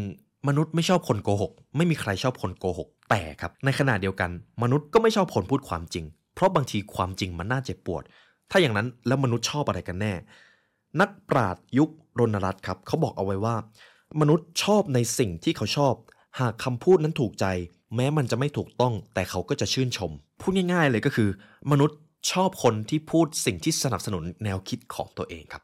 [0.48, 4.30] มนุษย์ไม่ชอบคนโกหก ไม่มีใครชอบคนโกหก แต่ครับ ในขณะเดียวกัน
[4.62, 6.04] มนุษย์ก็ไม่ชอบคนพูดความจริง
[6.34, 8.02] เพราะบางทีความจริงมันน่าเจ็บปวด
[8.50, 10.12] ถ้าอย่างนั้นแล้วมนุษย์ชอบอะไรกันแน่
[11.00, 13.56] นักปราชญ์ยุครณรัตน์ครับเขาบอกเอาไว้ว่า
[14.20, 15.94] มนุษย์ชอบในสิ่งที่เขาชอบ
[16.40, 17.46] หากคำพูดนั้นถูกใจ
[17.96, 20.10] แม้มันจะไม่ถูกต้อง แต่เขาก็จะชื่นชม
[20.40, 21.28] พูดง่าย ๆ เลยก็คือ
[21.72, 21.98] มนุษย์
[22.32, 25.62] ชอบคนที่พูดสิ่งที่สนับสนุนแนวคิดของตัวเองครับ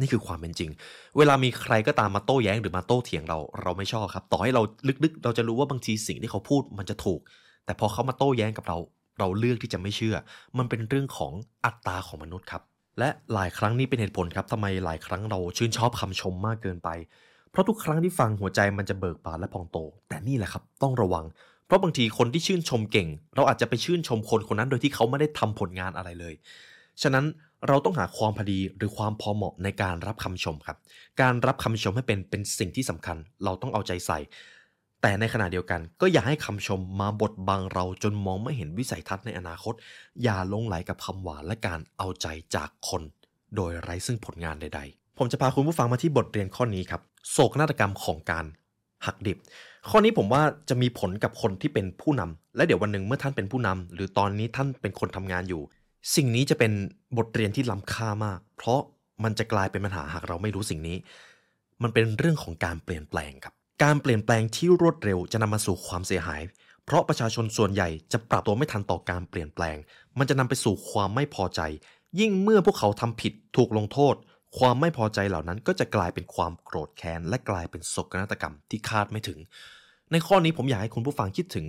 [0.00, 0.70] นี่คือความเป็นจริง
[1.16, 4.62] เวลามีใครก็ตามมาโต้แย้งหรือมาโต้เถียงเราเราไม่ชอบครับ ต่อให้เรา
[5.04, 7.20] ลึกๆ เราจะรู้ว่าบางทีสิ่งที่เขาพูดมันจะถูก
[7.64, 8.78] แต่พอเขามาโต้แย้งกับเรา
[9.22, 10.16] เราเลือกที่จะไม่เชื่อ
[10.58, 11.32] มันเป็นเรื่องของ
[11.64, 12.62] อัตตาของมนุษย์ครับ
[12.98, 16.88] และหลายครั้งนี้เป็นเหตุผลครับทำไมหลายครั้งเราชื่นชอบคำชมมากเกินไป
[17.50, 21.24] เพราะทุกครั้งที่ฟังหัวใจมันจะเบิกบานและพองโต แต่นี่แหละครับต้องระวัง
[21.66, 26.34] เพราะบางทีคนที่ชื่นชมเก่ง เราอาจจะไปชื่นชมคนคนนั้นโดยที่เขาไม่ได้ทำผลงานอะไรเลย
[27.02, 27.24] ฉะนั้น
[27.68, 30.76] เราต้องหาความพอดีหรือความพอเหมาะในการรับคำชมครับ
[31.20, 34.18] การรับคำชมให้เป็นเป็นสิ่งที่สำคัญ เราต้องเอาใจใส่
[35.02, 39.74] แต่ในขณะเดียวกัน ก็อย่าให้คำชมมาบดบังเราจนมองไม่เห็นวิสัยทัศน์ในอนาคต
[40.22, 43.02] อย่าลงไหลกับคำหวานและการเอาใจจากคน
[43.56, 48.44] โดยไร้ซึ่งผลงานใด ๆ ผมจะพาคุณผู้ฟังมาที่บทเรียนข้อนี้ครับโศกนาฏกรรมของการ
[49.06, 49.38] หักดิบ
[49.90, 55.62] ข้อนี้ผมว่าจะมีผลกับคนที่เป็นผู้นำและเดี๋ยววันหนึ่งเมื่อท่านเป็นผู้นำหรือตอนนี้ท่านเป็นคนทำงานอยู่
[56.16, 56.72] สิ่งนี้จะเป็น
[57.16, 58.80] บทเรียนที่ล้ำค่ามาก เพราะ
[59.24, 60.96] มันจะกลายเป็นปัญหาหากเราไม่รู้สิ่งนี้
[61.82, 66.42] มันเป็นเรื่องของการเปลี่ยนแปลงครับ การเปลี่ยนแปลงที่รวดเร็วจะนำมาสู่ความเสียหาย
[66.84, 69.76] เพราะประชาชนส่วนใหญ่จะปรับตัวไม่ทันต่อการเปลี่ยนแปลง
[70.18, 71.60] มันจะนำไปสู่ความไม่พอใจ
[72.20, 74.14] ยิ่งเมื่อพวกเขาทำผิดถูกลงโทษ
[74.58, 79.38] ความไม่พอใจเหล่านั้นก็จะกลายเป็นความโกรธแค้น และกลายเป็นโศกนาฏกรรมที่คาดไม่ถึง
[80.12, 81.66] ในข้อนี้ผมอยากให้คุณผู้ฟังคิดถึง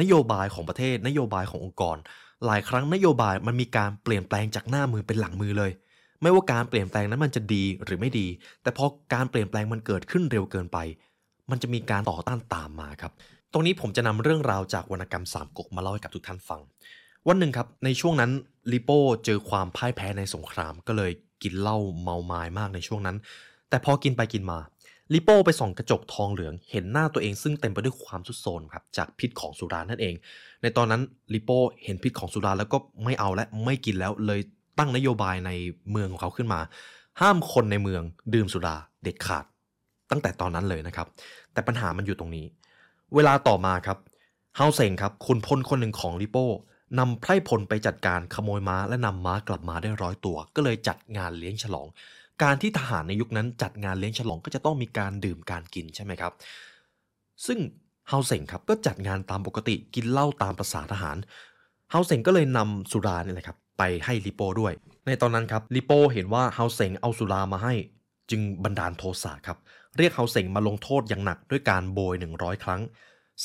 [0.00, 1.96] นโยบายของประเทศ นโยบายขององค์กร
[2.44, 5.72] หลายครั้งนโยบายมันมีการเปลี่ยนแปลงจากหน้ามือเป็นหลังมือเลย
[6.22, 8.26] ไม่ว่าการเปลี่ยนแปลงนั้นมันจะดีหรือไม่ดี
[8.62, 8.84] แต่พอ
[9.14, 10.78] การเปลี่ยนแปลงมันเกิดขึ้นเร็วเกินไป
[11.52, 13.12] มันจะมีการต่อต้านตามมาครับ
[13.52, 16.60] ตรงนี้ผมจะนำเรื่องราวจากวรรณกรรมสามก๊กมาเล่าให้กับทุกท่านฟัง
[17.28, 18.30] วันหนึ่งครับ ในช่วงนั้น
[18.72, 21.12] ลิโป้เจอความพ่ายแพ้ในสงคราม ก็เลย
[21.42, 23.16] กินเหล้าเมาไม้มากในช่วงนั้น
[23.68, 24.58] แต่พอกินไปกินมา
[25.12, 30.14] ลิโป้ไปส่องกระจกทองเหลือง เห็นหน้าตัวเองซึ่งเต็มไปด้วยความทุดโทรมครับจากพิษของสุรานั่นเอง
[30.62, 31.02] ในตอนนั้น
[31.34, 34.40] ลิโป้เห็นพิษของสุราแล้วก็ไม่เอาและไม่กินแล้วเลย
[34.78, 35.50] ตั้งนโยบายใน
[35.90, 36.60] เมืองของเขาขึ้นมา
[37.20, 38.02] ห้ามคนในเมือง
[38.34, 39.44] ดื่มสุราเด็ดขาด
[40.12, 41.06] ตั้งแต่ตอนนั้นเลยนะครับ
[41.52, 42.46] แต่ปัญหามันอยู่ตรงนี้
[43.14, 43.98] เวลาต่อมาครับ
[44.56, 46.48] เฮาเซงครับคุณพลคนหนึ่งของลิโป้
[46.98, 51.86] นำไพร่พลไปจัดการขโมยม้าและนำม้ากลับมาได้ร้อยตัว ก็เลยจัดงานเลี้ยงฉลอง
[52.42, 56.32] การที่ทหารในยุคนั้นจัดงานเลี้ยงฉลองก็จะต้องมีการดื่มการกินใช่ไหมครับ
[57.46, 57.58] ซึ่ง
[58.08, 61.16] เฮาเซงครับก็จัดงานตามปกติกินเหล้าตามประษาทหาร
[61.90, 64.72] เฮาเซงก็เลยนำสุราเนี่ยแหละครับไปให้ลิโป้ด้วย
[65.06, 67.74] ในตอนนั้นครับลิโป้เห็นว่าเฮาเซงเอาสุรามาให้
[68.32, 69.58] จึงบันดาลโทสะครับ
[69.98, 72.80] เรียกเฮาเซงมาลงโทษอย่างหนักด้วยการโบย 100 ครั้ง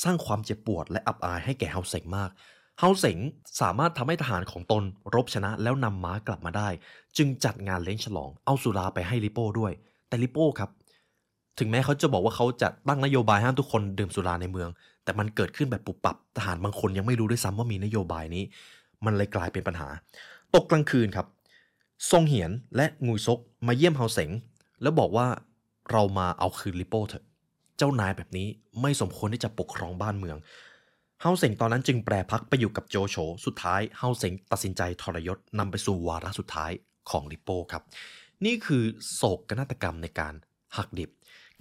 [0.02, 2.30] สร้างความเจ็บปวดและอับอายให้แก่เฮาเซงมาก
[2.78, 3.18] เฮาเซง
[3.60, 4.82] สามารถทำให้ทหารของตน
[5.14, 6.68] รบชนะแล้วนำม้ากลับมาได้
[7.16, 9.72] จึงจัดงานเลี้ยงฉลอง เอาสุราไปให้ลิโป้ด้วย
[10.08, 10.70] แต่ลิโป้ครับ
[11.58, 14.68] ถึงแม้เขาจะบอกว่าเขาจะตั้งนโยบายห้ามทุกคนดื่มสุราในเมือง
[15.04, 18.44] แต่มันเกิดขึ้นแบบปุบปับทหารบางคนยังไม่รู้ด้วยซ้ำว่ามีนโยบายนี้
[19.04, 19.88] มันเลยกลายเป็นปัญหา
[20.54, 21.26] ตกกลางคืนครับ
[22.10, 24.30] ซงเหียนและงุยซกมาเยี่ยมเฮาเสง
[24.82, 25.26] แล้วบอกว่า
[25.92, 27.24] เรามาเอาคืนลิโป้เถอะ
[27.78, 28.48] เจ้านายแบบนี้
[28.80, 30.36] ไม่สมควรที่จะปกครองบ้านเมือง
[31.20, 36.70] เฮาเสงตอนนั้นจึงแปรพักไปอยู่กับโจโฉ สุดท้ายเฮาเสงตัดสินใจทรยศนำไปสู่วาระสุดท้าย
[37.10, 37.82] ของลิโป้ครับ
[38.44, 38.82] นี่คือ
[39.14, 40.34] โศกนาฏกรรมในการ
[40.76, 41.10] หักดิบ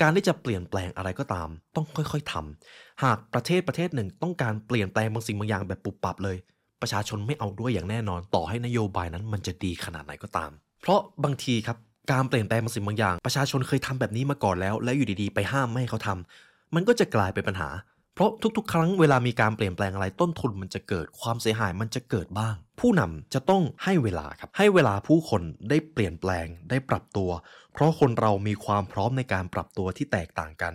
[0.02, 6.38] การที่จะเปลี่ยนแปลงอะไรก็ตาม ต้องค่อยๆทำ หากประเทศประเทศหนึ่งต้องการเปลี่ยนแปลงบางสิ่งบางอย่างแบบปุบปับเลย
[6.82, 10.52] ประชาชนไม่เอาด้วยอย่างแน่นอน ต่อให้นโยบายนั้นมันจะดีขนาดไหนก็ตาม
[10.82, 11.78] เพราะบางทีครับ
[12.12, 17.70] การเปลี่ยนแปลงบางสิ่งบางอย่าง ประชาชนเคยทำแบบนี้มาก่อนแล้ว แล้วอยู่ดีๆ ไปห้ามไม่ให้เขาทำมันก็จะกลายเป็นปัญหา
[18.13, 27.30] เพราะทุกๆ ครั้งเวลามีการเปลี่ยนแปลงอะไรต้นทุนมันจะเกิดความเสียหายมันจะเกิดบ้าง ผู้นำจะต้องให้เวลาครับให้เวลาผู้คนได้เปลี่ยนแปลงได้ปรับตัว
[27.74, 30.74] เพราะคนเรามีความพร้อมในการปรับตัวที่แตกต่างกัน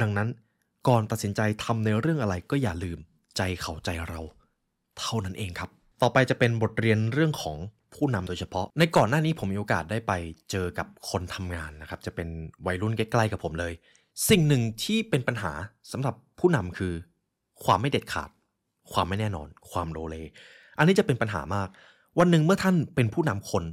[0.00, 0.28] ดังนั้น
[0.88, 2.98] ก่อนตัดสินใจทำในเรื่องอะไรก็อย่าลืม
[3.36, 4.20] ใจเขาใจเรา
[4.98, 5.70] เท่านั้นเองครับ
[6.02, 7.58] ต่อไปจะเป็นบทเรียนเรื่องของ
[7.94, 10.12] ผู้นำโดยเฉพาะ ในก่อนหน้านี้ผมมีโอกาสได้ไป
[10.50, 12.28] เจอกับคนทำงานนะครับ จะเป็น
[12.66, 13.72] วัยรุ่นใกล้ๆกับผมเลย
[14.28, 15.52] สิ่งหนึ่งที่เป็นปัญหา
[15.92, 16.92] สำหรับผู้นำคือ
[17.64, 18.30] ความไม่เด็ดขาด
[18.92, 20.16] ความไม่แน่นอน ความโลเล
[20.78, 21.68] อันนี้จะเป็นปัญหามาก
[22.18, 23.64] วันหนึ่งเมื่อท่านเป็นผู้นำคน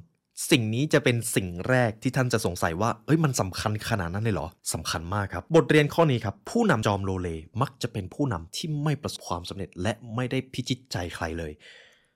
[0.52, 7.30] สิ่งนี้จะเป็นสิ่งแรกที่ท่านจะสงสัยว่า เอ้ยมันสำคัญขนาดนั้นเลยเหรอสำคัญมากครับ บทเรียนข้อนี้ครับ ผู้นำจอมโลเล
[7.62, 11.52] มักจะเป็นผู้นำที่ไม่ประสบความสำเร็จ และไม่ได้พิจิตใจใครเลย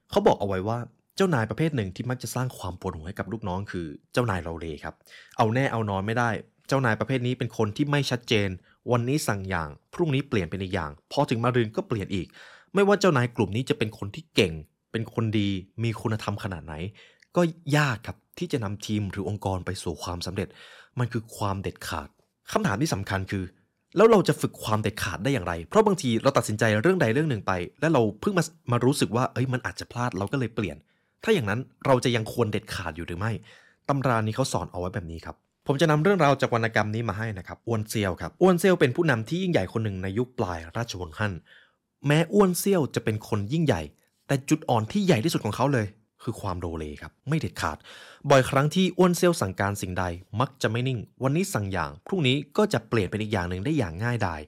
[0.10, 0.78] เขาบอกเอาไว้ว่า
[1.18, 4.96] เจ้านายประเภทหนึ่งที่มักจะสร้างความปวดหัวให้กับลูกน้องคือเจ้านายโลเลครับ
[5.38, 6.30] เอาแน่เอานอนไม่ได้
[6.68, 8.50] เจ้านายประเภทนี้เป็นคนที่ไม่ชัดเจน
[8.92, 12.28] วันนี้สั่งอย่าง พรุ่งนี้เปลี่ยนเป็นอีกอย่าง พอถึงมารืนก็เปลี่ยนอีก
[12.74, 14.54] ไม่ว่าเจ้านายกลุ่มนี้จะเป็นคนที่เก่ง
[14.92, 15.50] เป็นคนดี
[15.84, 16.74] มีคุณธรรมขนาดไหน
[17.36, 17.42] ก็
[17.78, 20.48] ยากครับที่จะนำทีมหรือองค์กรไปสู่ความสำเร็จ
[21.00, 22.10] มันคือความเด็ดขาด
[22.52, 23.44] คำถามที่สำคัญคือ
[23.96, 27.52] แล้วเราจะฝึกความเด็ดขาดได้อย่างไร เพราะบางทีเราตัดสินใจเรื่องใดเรื่องหนึ่งไป
[27.82, 30.78] แล้วเราเพิ่งมามารู้สึกว่า เอ้ย มันอาจจะพลาด เราก็เลยเปลี่ยน
[31.24, 33.32] ถ้าอย่างนั้นเราจะยังควรเด็ดขาดอยู่หรือไม่
[33.90, 35.36] ตำรานี้เขาสอนเอาไว้แบบนี้ครับ
[35.68, 41.34] ผมจะนำเรื่องราวจากวรรณกรรมนี้มาให้นะครับอ้วนเซียวครับอ้วนเซียวเป็นผู้นำที่ยิ่งใหญ่คนหนึ่งในยุคปลายราชวงศ์ฮั่น
[42.06, 43.82] แม้อ้วนเซียวจะเป็นคนยิ่งใหญ่
[44.28, 45.88] แต่จุดอ่อนที่ใหญ่ที่สุดของเขาเลย
[46.24, 47.78] คือความโลเลครับไม่เด็ดขาด
[48.30, 50.06] บ่อยครั้งที่อ้วนเซียวสั่งการสิ่งใด
[50.40, 54.42] มักจะไม่นิ่ง วันนี้สั่งอย่าง พรุ่งนี้ก็จะเปลี่ยนเป็นอีกอย่างหนึ่งได้อย่างง่ายดาย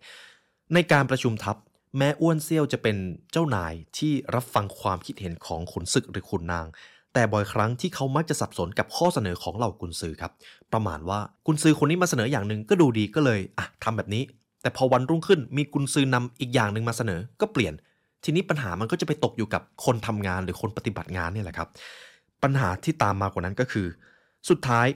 [0.74, 1.56] ในการประชุมทัพ
[1.98, 2.98] แม้อ้วนเซียวจะเป็น
[3.32, 6.66] เจ้านายที่รับฟังความคิดเห็นของขุนศึกหรือขุนนาง
[7.14, 10.32] แต่บ่อยครั้งที่เขามักจะสับสนกับข้อเสนอของเหล่ากุนซือครับ
[10.74, 14.24] ประมาณว่ากุนซือคนนี้มาเสนออย่างหนึ่งก็ดูดีก็เลยอะทำแบบนี้
[14.62, 17.74] แต่พอวันรุ่งขึ้นมีกุนซือนำอีกอย่างหนึ่งมาเสนอก็เปลี่ยน
[18.24, 21.70] ทีนี้ปัญหามันก็จะไปตกอยู่กับคนทำงานหรือคนปฏิบัติงานนี่แหละครับ
[22.44, 23.88] ปัญหาที่ตามมากว่านั้นก็คือ
[24.50, 24.88] สุดท้าย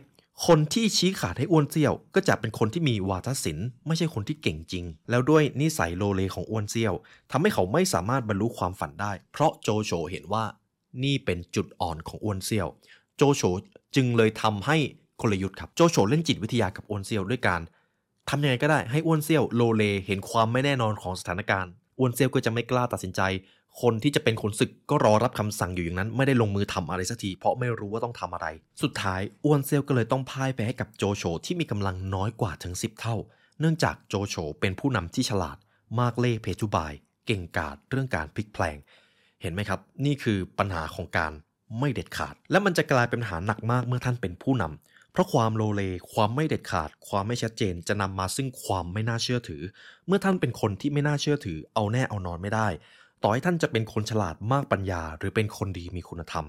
[0.47, 6.93] คนที่ชี้ขาดให้อ้วนเซี่ยวก็จะเป็นคนที่มีวาทศิลป์ไม่ใช่คนที่เก่งจริง แล้วด้วยนิสัยโลเลของอ้วนเซี่ยว
[7.31, 10.45] ทำให้เขาไม่สามารถบรรลุความฝันได้ เพราะโจโฉเห็นว่า
[11.03, 12.67] นี่เป็นจุดอ่อนของอ้วนเซี่ยว
[13.17, 13.41] โจโฉ
[13.95, 14.77] จึงเลยทำให้
[15.21, 17.61] กลยุทธ์ครับโจโฉเล่นจิตวิทยากับอ้วนเซี่ยวด้วยการ
[18.29, 23.21] ทำยังไงก็ได้ให้อ้วนเซี่ยวโลเลเห็นความไม่แน่นอนของสถานการณ์ วนเซียวก็จะไม่กล้าตัดสินใจ
[23.81, 28.47] คนที่จะเป็นขนศึกก็รอรับคำสั่งอยู่อย่างนั้น ไม่ได้ลงมือทำอะไรสักทีเพราะไม่รู้ว่าต้องทำอะไร
[28.81, 33.15] สุดท้ายอ้วนเซียวก็เลยต้องพ่ายไปให้กับโจโฉที่มีกำลังน้อยกว่าถึง 10 เท่า
[33.59, 35.57] เนื่องจากโจโฉเป็นผู้นำที่ฉลาด
[35.99, 36.93] มากเล่เพทุบาย
[37.25, 38.77] เก่งกาจเรื่องการพลิกแพลง
[39.41, 41.31] เห็นไหมครับ นี่คือปัญหาของการ
[41.79, 45.81] ไม่เด็ดขาด และมันจะกลายเป็นปัญหาหนักมากเมื่อท่านเป็นผู้นำ เพราะความโลเล
[46.13, 49.61] ความไม่เด็ดขาด ความไม่ชัดเจนจะนำมาซึ่งความไม่น่าเชื่อถือ
[50.07, 52.67] เมื่อท่านเป็นคนที่ไม่น่าเชื่อถือ เอาแน่เอานอนไม่ได้
[53.23, 56.45] ต่อให้ท่านจะเป็นคนฉลาดมากปัญญา หรือเป็นคนดีมีคุณธรรม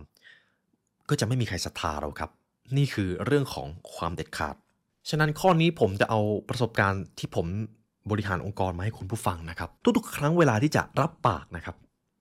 [1.08, 2.30] ก็จะไม่มีใครศรัทธาเราครับ
[2.76, 4.54] นี่คือเรื่องของความเด็ดขาด
[5.10, 7.46] ฉะนั้นข้อนี้ผมจะเอาประสบการณ์ที่ผม
[8.10, 11.76] บริหารองค์กรมาให้คุณผู้ฟังนะครับ ทุกๆ ครั้งเวลาที่จะรับปากนะครับ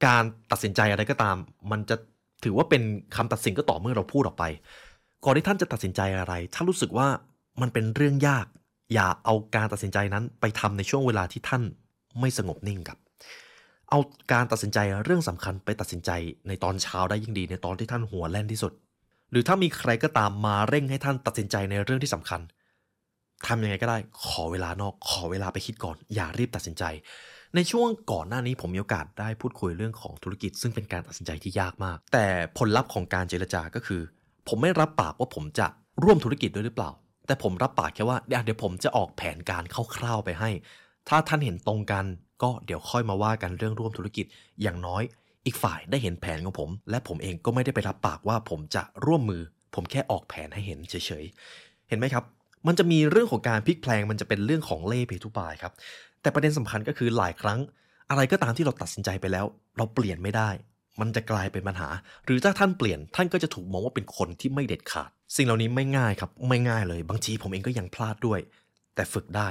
[0.06, 1.36] การตัดสินใจอะไรก็ตาม
[1.72, 1.96] มันจะ
[2.44, 2.82] ถือว่าเป็น
[3.16, 4.44] คำตัดสินก็ต่อเมื่อเราพูดออกไป
[5.26, 7.08] ก่อนที่ท่านจะตัดสินใจอะไร ถ้ารู้สึกว่า
[7.62, 8.46] มันเป็นเรื่องยาก
[8.94, 11.64] อย่าเอาการตัดสินใจนั้นไปทำในช่วงเวลาที่ท่าน
[12.20, 13.00] ไม่สงบนิ่งครับ
[13.90, 14.00] เอา
[14.34, 16.12] การตัดสินใจเรื่องสำคัญไปตัดสินใจ
[16.48, 18.74] ในตอนเช้าได้ยิ่งดีในตอนที่ท่านหัวแล่นที่สุด
[19.32, 22.42] หรือถ้ามีใครก็ตามมาเร่งให้ท่านตัดสินใจในเรื่องที่สำคัญ
[23.48, 26.84] ทำยังไงก็ได้ ขอเวลานอก ขอเวลาไปคิดก่อน อย่ารีบตัดสินใจ
[27.56, 32.26] ในช่วงก่อนหน้านี้ผมมีโอกาสได้พูดคุยเรื่องของธุรกิจ ซึ่งเป็นการตัดสินใจที่ยากมาก แต่
[32.58, 34.02] ผลลัพธ์ของการเจรจาก็คือ
[34.48, 35.68] ผมไม่รับปากว่าผมจะ
[36.04, 36.92] ร่วมธุรกิจด้วยหรือเปล่า
[37.28, 39.64] แต่ผมรับปากแค่ว่าเดี๋ยวเดี๋ยวผมจะออกแผนการ
[39.96, 40.50] คร่าวๆไปให้
[41.10, 42.06] ถ้าท่านเห็นตรงกัน
[42.44, 44.26] ก็เดี๋ยวค่อยมาว่ากันเรื่องร่วมธุรกิจ
[44.62, 45.04] อย่างน้อย
[45.46, 49.42] อีกฝ่ายได้เห็นแผนของผม และผมเองก็ไม่ได้ไปรับปากว่าผมจะร่วมมือ
[49.76, 52.24] ผมแค่ออกแผนให้เห็นเฉยๆเห็นไหมครับ
[52.68, 55.74] มันจะมีเรื่องของการพลิกแพลงมันจะเป็นเรื่องของเล่เพทุบายครับ
[56.22, 57.60] แต่ประเด็นสำคัญก็คือหลายครั้ง
[58.10, 59.46] อะไรก็ตามที่เราตัดสินใจไปแล้ว
[59.78, 60.50] เราเปลี่ยนไม่ได้
[61.00, 61.90] มันจะกลายเป็นปัญหา
[62.26, 68.40] หรือถ้าท่านเปลี่ยนท่านก็จะถูกมองว่าเป็นคนที่ไม่เด็ดขาด สิ่งเหล่านี้ไม่ง่ายครับไม่ง่ายเลย บางทีผมเองก็ยังพลาดด้วย
[68.96, 69.50] แต่ฝึกได้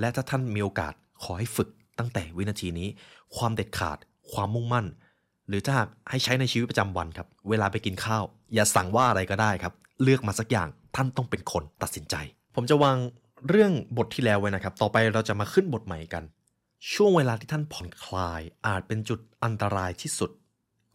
[0.00, 2.88] และถ้าท่านมีโอกาสขอให้ฝึกตั้งแต่วินาทีนี้
[3.36, 3.98] ความเด็ดขาด
[4.32, 4.86] ความมุ่งมั่น
[5.48, 8.24] หรือถ้าหากให้ใช้ในชีวิตประจำวันครับ เวลาไปกินข้าว
[8.54, 12.14] อย่าสั่งว่าอะไรก็ได้ครับ เลือกมาสักอย่างท่านต้องเป็นคนตัดสินใจ
[12.54, 12.96] ผมจะวาง
[13.48, 16.24] เรื่องบทที่แล้วไว้นะครับ ต่อไปเราจะมาขึ้นบทใหม่กัน
[16.92, 20.30] ช่วงเวลาที่ท่านผ่อนคลายอาจเป็นจุดอันตรายที่สุด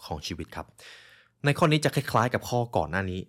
[0.03, 0.67] ของชีวิตครับ
[1.45, 3.19] ในข้อนี้จะคล้ายๆ กับข้อก่อนหน้านี้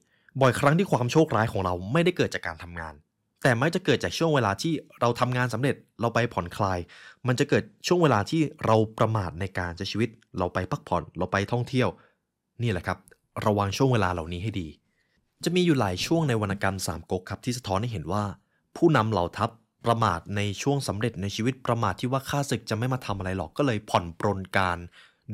[0.41, 2.95] บ่อยครั้งที่ความโชคร้ายของเราไม่ได้เกิดจากการทำงาน
[3.43, 6.79] แต่ไม่จะเกิดจากช่วงเวลาที่เราทำงานสำเร็จเราไปผ่อนคลาย
[7.27, 11.89] มันจะเกิดช่วงเวลาที่เราประมาทในการใช้ชีวิต เราไปพักผ่อนเราไปท่องเที่ยว
[12.63, 12.99] นี่แหละครับ
[13.47, 14.69] ระวังช่วงเวลาเหล่านี้ให้ดี
[15.45, 18.25] จะมีอยู่หลายช่วงในวรรณกรรมสามก๊กครับที่สะท้อนให้เห็นว่า
[18.77, 19.51] ผู้นำเหล่าทัพ
[19.87, 24.79] ประมาทในช่วงสำเร็จในชีวิตประมาทที่ว่าข้าศึกจะไม่มาทำอะไรหรอกก็เลยผ่อนปรนการ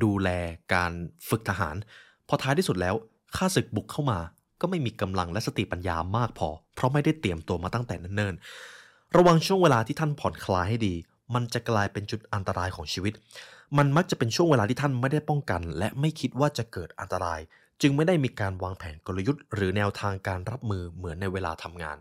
[0.04, 0.28] ดูแล
[0.74, 0.92] การ
[1.28, 1.76] ฝึกทหาร
[2.28, 2.94] พอท้ายที่สุดแล้ว
[3.36, 4.18] ข้าศึกบุกเข้ามา
[4.60, 10.94] ก็ไม่มีกำลังและสติปัญญามากพอ เพราะไม่ได้เตรียมตัวมาตั้งแต่เนิ่นๆระวังช่วงเวลาที่ท่านผ่อนคลายให้ดี
[11.34, 13.12] มันจะกลายเป็นจุดอันตรายของชีวิต
[13.78, 17.40] มันมักจะเป็นช่วงเวลาที่ท่านไม่ได้ป้องกัน และไม่คิดว่าจะเกิดอันตราย
[17.80, 21.96] จึงไม่ได้มีการวางแผนกลยุทธ์ หรือแนวทางการรับมือเหมือนในเวลาทำงาน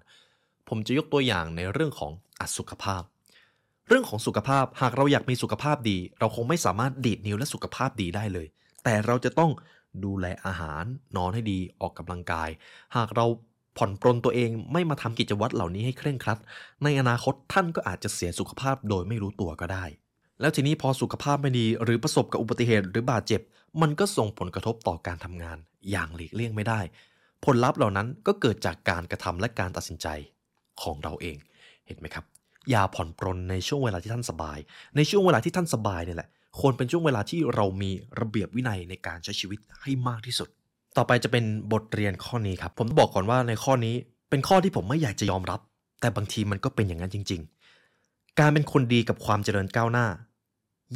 [0.67, 3.03] ผมจะยกตัวอย่างในเรื่องของอสุขภาพ
[3.87, 8.47] เรื่องของสุขภาพหากเราอยากมีสุขภาพดี เราคงไม่สามารถดีดนิ้วและสุขภาพดีได้เลย
[8.83, 9.51] แต่เราจะต้อง
[10.05, 10.83] ดูแลอาหาร
[11.17, 12.49] นอนให้ดีออกกำลังกาย
[12.95, 13.25] หากเรา
[13.77, 16.39] ผ่อนปรนตัวเองไม่มาทำกิจวัตรเหล่านี้ให้เคร่งครัด
[16.83, 19.85] ในอนาคตท่านก็อาจจะเสียสุขภาพโดยไม่รู้ตัวก็ได้
[20.41, 23.41] แล้วทีนี้พอสุขภาพไม่ดี หรือประสบกับอุบัติเหตุหรือบาดเจ็บ
[23.81, 25.57] มันก็ส่งผลกระทบต่อการทำงาน
[25.91, 26.79] อย่างหลีกเลี่ยงไม่ได้
[27.45, 30.07] ผลลัพธ์เหล่านั้นก็เกิดจากการกระทำและการตัดสินใจ
[30.81, 31.37] ของเราเอง
[31.87, 32.25] เห็นไหมครับ
[32.69, 34.57] อย่าผ่อนปรนในช่วงเวลาที่ท่านสบาย
[34.95, 40.49] ในช่วงเวลาที่ท่านสบายเนี่ยแหละควรเป็นช่วงเวลาที่เรามีระเบียบวินัยในการใช้ชีวิตให้มากที่สุด
[40.97, 43.95] ต่อไปจะเป็นบทเรียนข้อนี้ครับ ผมต้องบอกก่อนว่าในข้อนี้
[44.29, 45.59] เป็นข้อที่ผมไม่อยากจะยอมรับ
[46.01, 47.41] แต่บางทีมันก็เป็นอย่างนั้นจริง
[47.89, 50.07] ๆ การเป็นคนดีกับความเจริญก้าวหน้า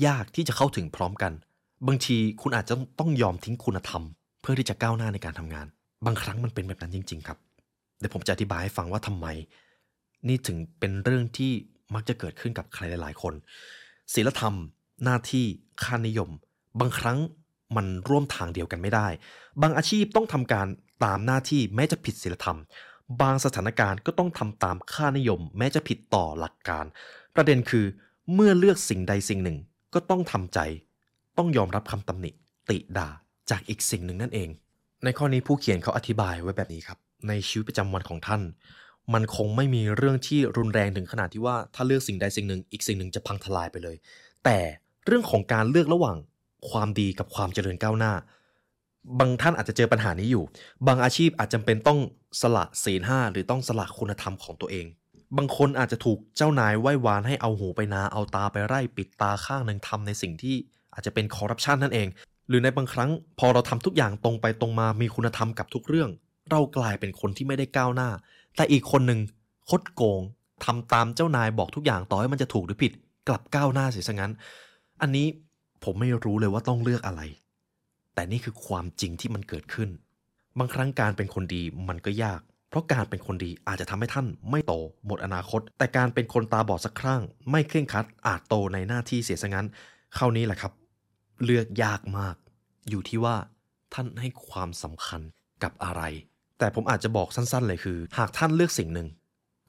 [0.05, 1.31] ยากที่จะเข้าถึงพร้อมกัน
[1.87, 4.03] บางทีคุณอาจจะต้องยอมทิ้งคุณธรรม
[4.41, 5.67] เพื่อที่จะก้าวหน้าในการทำงาน
[6.05, 7.37] บางครั้งมันเป็นแบบนั้นจริง ๆ ครับ
[7.99, 9.27] เดี๋ยวผมจะอธิบายให้ฟังว่าทำไม
[10.27, 11.51] นี่ถึงเป็นเรื่องที่
[11.93, 13.33] มักจะเกิดขึ้นกับใครหลาย ๆ คน
[14.13, 14.55] ศีลธรรม
[15.03, 15.45] หน้าที่
[15.83, 16.29] ค่านิยม
[16.79, 17.17] บางครั้ง
[17.75, 19.07] มันร่วมทางเดียวกันไม่ได้
[19.61, 20.67] บางอาชีพต้องทำการ
[21.05, 22.57] ตามหน้าที่แม้จะผิดศีลธรรม
[23.21, 26.85] บางสถานการณ์ก็ต้องทำตามค่านิยม แม้จะผิดต่อหลักการ
[27.35, 27.85] ประเด็นคือ
[28.33, 29.57] เมื่อเลือกสิ่งใดสิ่งหนึ่ง
[29.93, 30.59] ก็ต้องทำใจ
[31.37, 32.31] ต้องยอมรับคำตำหนิ
[32.69, 33.09] ติด่า
[33.49, 34.49] จากอีกสิ่งหนึ่งนั่นเอง
[35.03, 38.41] ในข้อนี้ผู้เขียนเขาอธิบายไว้แบบนี้ครับ ในชีวิตประจำวันของท่าน
[39.13, 43.95] มันคงไม่มีเรื่องที่รุนแรงถึงขนาดที่ว่าถ้าเลือกสิ่งใดสิ่งหนึ่ง อีกสิ่งหนึ่งจะพังทลายไปเลย
[44.45, 44.57] แต่
[45.05, 46.17] เรื่องของการเลือกระหว่าง
[46.69, 48.13] ความดีกับความเจริญก้าวหน้า
[49.19, 50.43] บางท่านอาจจะเจอปัญหานี้อยู่
[50.87, 51.99] บางอาชีพอาจจำเป็นต้อง
[52.41, 54.85] สละศีลห้าหรือต้องสละคุณธรรมของตัวเอง
[55.37, 60.55] บางคนอาจจะถูกเจ้านายไหว้วานให้เอาหูไปนาเอาตาไปไร่ปิดตาข้างหนึ่งทำในสิ่งที่
[60.93, 62.07] อาจจะเป็นคอร์รัปชันนั่นเอง
[62.47, 66.09] หรือในบางครั้งพอเราทำทุกอย่างตรงไปตรงมามีคุณธรรมกับทุกเรื่อง
[66.51, 68.09] เรากลายเป็นคนที่ไม่ได้ก้าวหน้า
[68.55, 69.19] แต่อีกคนหนึ่ง
[69.69, 70.21] คดโกง
[70.65, 72.91] ทำตามเจ้านายบอกทุกอย่างต่อให้มันจะถูกหรือผิด
[73.27, 74.31] กลับก้าวหน้าเสียซะงั้น
[75.01, 75.27] อันนี้
[75.83, 77.21] ผมไม่รู้เลยว่าต้องเลือกอะไร
[78.13, 79.89] แต่นี่คือความจริงที่มันเกิดขึ้น
[80.59, 84.73] บางครั้งการเป็นคนดีมันก็ยาก เพราะการเป็นคนดีอาจจะทำให้ท่านไม่โต
[85.05, 89.67] หมดอนาคต แต่การเป็นคนตาบอดสักครั้ง ไม่เคร่งครัดอาจโตในหน้าที่เสียซะงั้น
[90.17, 90.73] คราวนี้แหละครับ
[91.43, 92.35] เลือกยากมาก
[92.89, 93.35] อยู่ที่ว่า
[93.93, 95.21] ท่านให้ความสำคัญ
[95.63, 96.01] กับอะไร
[96.59, 99.07] แต่ผมอาจจะบอกสั้นๆเลยคือ หากท่านเลือกสิ่งหนึ่ง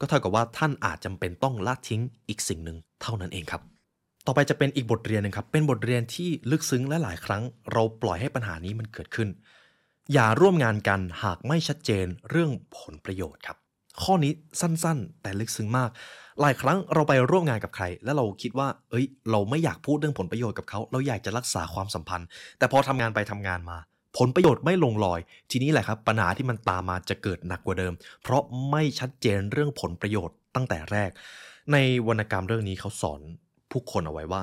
[0.01, 3.62] ก็เท่ากับว่าท่านอาจจำเป็นต้องละทิ้งอีกสิ่งหนึ่งเท่านั้นเองครับ
[4.27, 9.29] ต่อไปจะเป็นอีกบทเรียนหนึ่งครับ เป็นบทเรียนที่ลึกซึ้งและหลายครั้ง เราปล่อยให้ปัญหานี้มันเกิดขึ้น
[10.12, 13.57] อย่าร่วมงานกันหากไม่ชัดเจนเรื่องผลประโยชน์ครับ
[14.03, 15.90] ข้อนี้สั้นๆ แต่ลึกซึ้งมาก
[16.40, 23.79] หลายครั้งเราไปร่วมงานกับใคร แล้วเราคิดว่า เอ้ย เราไม่อยากพูดเรื่องผลประโยชน์กับเขา เราอยากจะรักษาความสัมพันธ์ แต่พอทำงานไปทำงานมา
[24.16, 31.11] ผลประโยชน์ไม่ลงรอย ทีนี้แหละครับปัญหาที่มันตามมาจะเกิดหนักกว่าเดิม เพราะไม่ชัดเจนเรื่องผลประโยชน์ตั้งแต่แรก
[31.72, 31.76] ใน
[32.09, 33.20] วรรณกรรมเรื่องนี้เขาสอน
[33.70, 34.42] ผู้คนเอาไว้ว่า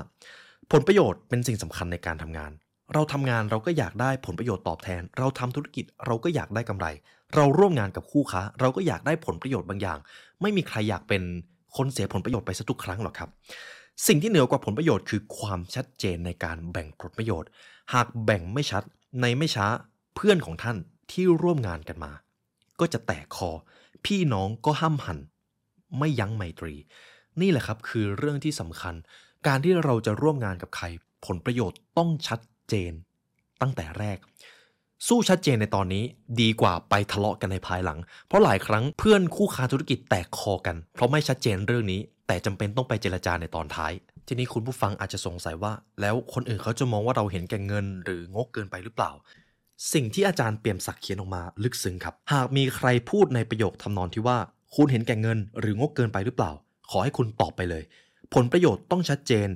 [0.71, 2.51] ผลประโยชน์เป็นสิ่งสำคัญในการทำงาน
[2.93, 6.87] เราทำงานเราก็อยากได้ผลประโยชน์ตอบแทน เราทำธุรกิจเราก็อยากได้กำไร
[7.35, 9.99] เราร่วมงานกับคู่ค้า เราก็อยากได้ผลประโยชน์บางอย่าง
[10.41, 11.23] ไม่มีใครอยากเป็น
[11.75, 13.29] คนเสียผลประโยชน์ไปซะทุกครั้งหรอกครับ
[14.07, 17.49] สิ่งที่เหนือกว่าผลประโยชน์คือความชัดเจนในการแบ่งผลประโยชน์
[17.93, 18.83] หากแบ่งไม่ชัด
[19.21, 19.67] ในไม่ช้า
[20.15, 20.77] เพื่อนของท่าน
[21.11, 22.11] ที่ร่วมงานกันมา
[22.79, 23.51] ก็จะแตกคอ
[24.05, 25.19] พี่น้องก็ห้ามหัน
[25.99, 26.73] ไม่ยั้งไมตรี
[27.41, 28.95] นี่แหละครับคือเรื่องที่สำคัญ
[29.47, 30.85] การที่เราจะร่วมงานกับใคร
[31.25, 32.93] ผลประโยชน์ต้องชัดเจน
[33.61, 34.17] ตั้งแต่แรก
[35.07, 36.03] สู้ชัดเจนในตอนนี้
[36.41, 43.91] ดีกว่าไปทะเลาะกันในภายหลัง เพราะหลายครั้งเพื่อนคู่ค้าธุรกิจแตกคอกัน เพราะไม่ชัดเจนเรื่องนี้ แต่จำเป็นต้องไปเจรจาในตอนท้าย
[44.27, 49.11] ทีนี้คุณผู้ฟังอาจจะสงสัยว่า แล้วคนอื่นเขาจะมองว่าเราเห็นแก่เงิน หรืองกเกินไปหรือเปล่า
[49.93, 54.37] สิ่งที่อาจารย์เปี่ยมศักดิ์เขียนออกมาลึกซึ้งครับ หากมีใครพูดในประโยคทำนองที่ว่า
[54.75, 56.51] คุณเห็นแก่เงิน หรืองกเกินไปหรือเปล่า
[56.91, 57.83] ขอให้คุณตอบไปเลย
[58.33, 59.49] ผลประโยชน์ต้องชัดเจน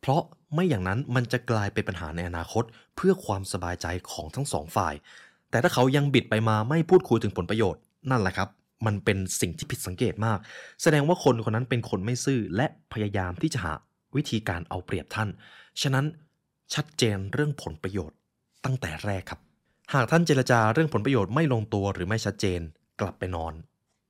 [0.00, 0.22] เพราะ
[0.54, 2.64] ไม่อย่างนั้นมันจะกลายเป็นปัญหาในอนาคต
[2.96, 4.94] เพื่อความสบายใจของทั้งสองฝ่าย
[5.50, 8.48] แต่ถ้าเขายังบิดไปมาไม่พูดคุยถึงผลประโยชน์นั่นแหละครับ
[8.86, 10.38] มันเป็นสิ่งที่ผิดสังเกตมาก
[10.82, 13.72] แสดงว่าคนคนนั้นเป็นคนไม่ซื่อและพยายามที่จะหา
[14.16, 15.28] วิธีการเอาเปรียบท่าน
[15.82, 16.06] ฉะนั้น
[16.74, 18.16] ชัดเจนเรื่องผลประโยชน์
[18.64, 19.40] ตั้งแต่แรกครับ
[19.94, 22.60] หากท่านเจรจาเรื่องผลประโยชน์ไม่ลงตัวหรือไม่ชัดเจน
[23.00, 23.52] กลับไปนอน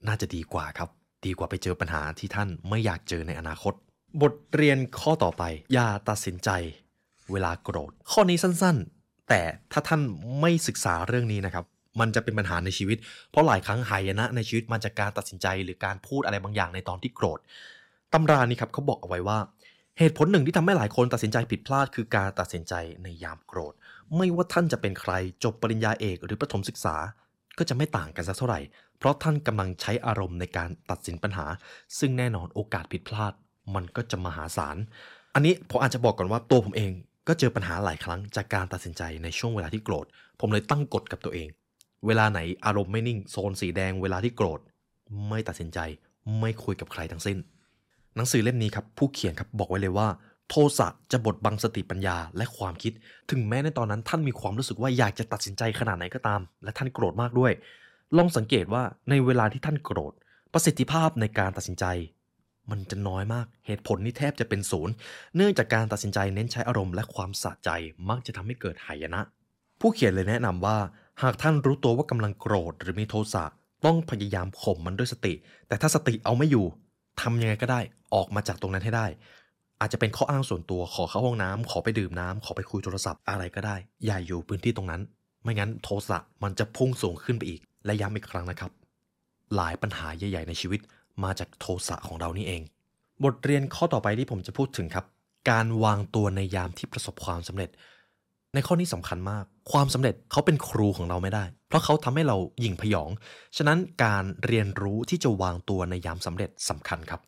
[0.07, 0.88] น่าจะดีกว่าครับ
[1.26, 3.74] ดีกว่าไปเจอปัญหาที่ท่านไม่อยากเจอในอนาคต
[4.22, 6.50] บทเรียนข้อต่อไป อย่าตัดสินใจ
[7.33, 9.40] เวลาโกรธ ข้อนี้สั้นๆ แต่
[9.72, 10.00] ถ้าท่าน
[10.40, 11.64] ไม่ศึกษาเรื่องนี้นะครับ
[12.00, 12.98] มันจะเป็นปัญหาในชีวิต
[13.30, 17.38] เพราะหลายครั้งหายนะ ในชีวิตมาจากการตัดสินใจหรือการพูดอะไรบางอย่างในตอนที่โกรธ
[18.12, 19.38] ตำรานี้ครับเขาบอกเอาไว้ว่า
[19.98, 23.74] เหตุผลหนึ่งที่ทำให้หลายคนตัดสินใจผิดพลาด คือการตัดสินใจในยามโกรธ
[24.16, 25.12] ไม่ว่าท่านจะเป็นใคร
[25.44, 26.96] จบปริญญาเอกหรือประถมศึกษา
[27.58, 28.61] ก็จะไม่ต่างกันสักเท่าไหร่
[28.98, 31.46] เพราะท่านกำลังใช้อารมณ์ในการตัดสินปัญหา
[31.99, 33.32] ซึ่งแน่นอนโอกาสผิดพลาด
[33.74, 34.76] มันก็จะมหาศาล
[35.34, 36.92] อันนี้ผมอาจจะบอกก่อนว่าตัวผมเอง
[37.28, 40.07] ก็เจอปัญหาหลายครั้งจากการตัดสินใจในช่วงเวลาที่โกรธ
[40.40, 41.49] ผมเลยตั้งกฎกับตัวเอง
[42.07, 44.61] เวลาไหนอารมณ์ไม่นิ่ง โซนสีแดงเวลาที่โกรธ
[45.28, 45.78] ไม่ตัดสินใจ
[46.40, 47.38] ไม่คุยกับใครทั้งสิ้น
[48.16, 50.09] หนังสือเล่มนี้ครับ ผู้เขียนครับบอกไว้เลยว่า
[50.49, 52.92] โทสะจะบดบังสติปัญญาและความคิด
[53.30, 57.53] ถึงแม้ในตอนนั้นท่านมีความรู้สึกว่าอยากจะตัดสินใจขนาดไหนก็ตาม และท่านโกรธมากด้วย
[58.16, 60.12] ลองสังเกตว่าในเวลาที่ท่านโกรธ
[60.53, 61.84] ประสิทธิภาพในการตัดสินใจ
[62.70, 64.94] มันจะน้อยมาก เหตุผลนี่แทบจะเป็นศูนย์
[65.36, 67.70] เนื่องจากการตัดสินใจเน้นใช้อารมณ์และความสะใจ
[68.09, 69.20] มักจะทำให้เกิดหายนะ
[69.80, 70.76] ผู้เขียนเลยแนะนำว่า
[71.22, 73.44] หากท่านรู้ตัวว่ากำลังโกรธหรือมีโทสะ
[73.84, 75.34] ต้องพยายามข่มมันด้วยสติ
[75.68, 76.66] แต่ถ้าสติเอาไม่อยู่
[77.20, 77.80] ทำยังไงก็ได้
[78.14, 79.06] ออกมาจากตรงนั้นให้ได้
[79.80, 85.02] อาจจะเป็นข้ออ้างส่วนตัวขอเข้าห้องน้ำขอไปดื่มน้ำขอไปคุยโทรศัพท์อะไรก็ได้ อย่าอยู่พื้นที่ตรงนั้น
[85.42, 88.70] ไม่งั้นโทสะมันจะพุ่งสูงขึ้นไปอีก และย้ำอีกครั้งนะครับ
[89.54, 90.80] หลายปัญหาใหญ่ๆในชีวิต
[91.24, 92.62] มาจากโทสะของเรานี่เอง
[93.24, 95.04] บทเรียนข้อต่อไปที่ผมจะพูดถึงครับ
[95.50, 97.70] การวางตัวในยามที่ประสบความสำเร็จ
[98.55, 103.11] ในข้อนี้สำคัญมาก ความสำเร็จเขาเป็นครูของเราไม่ได้ เพราะเขาทำให้เราหยิ่งพยอง
[103.57, 107.20] ฉะนั้นการเรียนรู้ที่จะวางตัวในยามสำเร็จสำคัญครับ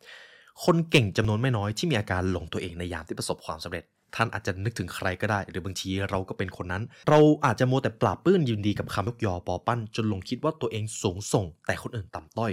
[0.65, 3.83] คนเก่งจำนวนไม่น้อยที่มีอาการหลงตัวเองในยามที่ประสบความสำเร็จ
[4.15, 12.51] ท่านอาจจะนึกถึงใครก็ได้ หรือบางทีเราก็เป็นคนนั้น เราอาจจะมัวแต่ปราบปื้นยินดีกับคำยกยอปอปั้น จนหลงคิดว่าตัวเองสูงส่ง แต่คนอื่นต่ำต้อย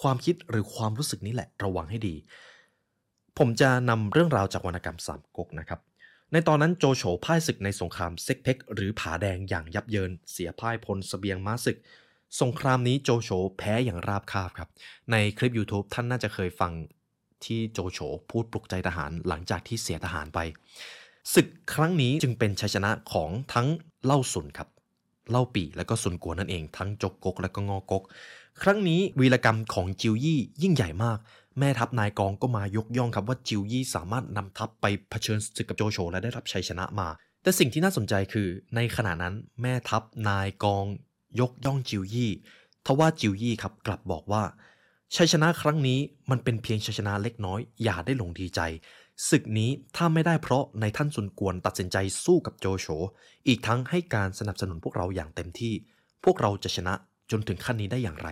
[0.00, 2.14] ความคิดหรือความรู้สึกนี้แหละระวังให้ดี
[3.38, 5.80] ผมจะนำเรื่องราวจากวรรณกรรมสามก๊กนะครับ
[6.32, 11.78] ในตอนนั้นโจโฉพ่ายศึกในสงครามเซ็กเพ็กหรือผาแดงอย่างยับเยิน เสียพ่ายพลสเสบียงม้าศึก
[12.40, 14.68] สงครามนี้โจโฉแพ้อย่างราบคาบครับ
[15.12, 16.72] ในคลิป YouTube ท่านน่าจะเคยฟัง
[17.44, 17.98] ที่โจโฉ
[18.30, 20.38] พูดปลุกใจทหารหลังจากที่เสียทหารไป
[21.34, 23.66] ศึกครั้งนี้จึงเป็นชัยชนะของทั้ง
[24.04, 24.68] เล่าสุนครับ
[25.30, 28.02] เล่าปีและก็สุนกัวนั่นเองทั้งจกกกและก็งอกก
[28.62, 31.18] ครั้งนี้วีรกรรมของจิวยี่ยิ่งใหญ่มาก
[31.58, 37.08] แม่ทัพนายกองก็มายกย่องครับว่าจิวยี่สามารถนำทัพไปเผชิญศึกกับโจโฉและได้รับชัยชนะมา
[37.42, 40.84] แต่สิ่งที่น่าสนใจคือในขณะนั้นแม่ทัพนายกอง
[41.40, 42.30] ยกย่องจิวยี่
[42.86, 44.42] ทว่าจิวยี่ครับกลับบอกว่า
[45.16, 45.98] ชัยชนะครั้งนี้
[46.30, 48.60] มันเป็นเพียงชัยชนะเล็กน้อย อย่าได้หลงดีใจ
[49.28, 52.86] ศึกนี้ถ้าไม่ได้เพราะในท่านซุนกวนตัดสินใจสู้กับโจโฉ
[53.48, 55.74] อีกทั้งให้การสนับสนุนพวกเราอย่างเต็มที่
[56.24, 56.94] พวกเราจะชนะ
[57.30, 58.28] จนถึงขั้นนี้ได้อย่างไร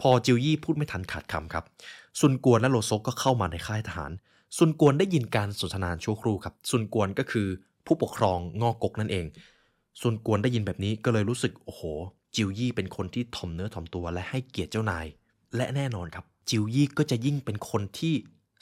[0.00, 1.64] พอจิวยี่พูดไม่ทันขาดคำครับ
[2.20, 4.12] ซุนกวนและโลซกก็เข้ามาในค่ายทหาร
[4.56, 7.48] ซุนกวนได้ยินการสนทนาชั่วครู่ครับ ซุนกวนก็คือ
[7.86, 9.26] ผู้ปกครองงอกกนั่นเอง
[10.00, 11.82] ซุนกวนได้ยินแบบนี้ก็เลยรู้สึกโอ้โห
[12.36, 15.06] จิวยี่เป็นคนที่ถ่อมเนื้อถ่อมตัวและให้เกียรติเจ้านาย
[15.56, 18.14] และแน่นอนครับ จิวยี่ก็จะยิ่งเป็นคนที่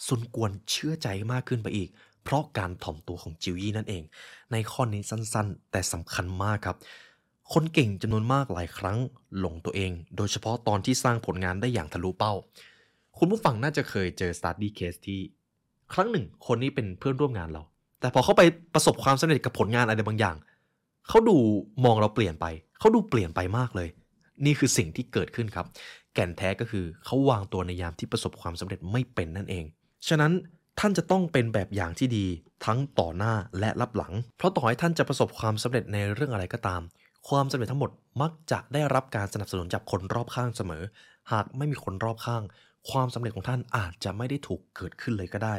[0.07, 1.89] ซุนกวนเชื่อใจมากขึ้นไปอีก
[2.22, 4.03] เพราะการถ่อมตัวของจิวยี่นั่นเอง
[4.53, 6.76] ในข้อนี้สั้นๆ แต่สำคัญมากครับ
[7.53, 8.99] คนเก่งจำนวนมากหลายครั้ง
[9.38, 12.32] หลงตัวเอง โดยเฉพาะตอนที่สร้างผลงานได้อย่างทะลุเป้า
[13.18, 15.20] คุณผู้ฟังน่าจะเคยเจอ study case ที่
[15.92, 17.62] ครั้งหนึ่งคนนี้เป็นเพื่อนร่วมงานเรา
[18.01, 18.42] แต่พอเขาไป
[18.74, 20.36] ประสบความสำเร็จกับผลงานอะไรบางอย่าง
[21.09, 21.36] เขาดู
[21.84, 22.47] มองเราเปลี่ยนไป
[22.78, 23.88] เขาดูเปลี่ยนไปมากเลย
[24.44, 25.66] นี่คือสิ่งที่เกิดขึ้นครับ
[26.14, 29.64] แก่นแท้ก็คือเขาวางตัวในยามที่ประสบความสำเร็จไม่เป็นนั่นเอง
[30.09, 30.32] ฉะนั้น
[30.80, 32.26] ท่านจะต้องเป็นแบบอย่างที่ดี
[32.64, 36.82] ทั้งต่อหน้าและรับหลัง เพราะต่อให้ท่านจะประสบความสำเร็จในเรื่องอะไรก็ตาม
[37.28, 37.90] ความสำเร็จทั้งหมด
[38.22, 40.82] มักจะได้รับการสนับสนุนจากคนรอบข้างเสมอ
[41.32, 42.42] หากไม่มีคนรอบข้าง
[42.90, 45.56] ความสำเร็จของท่านอาจจะไม่ได้ถูกเกิดขึ้นเลยก็ได้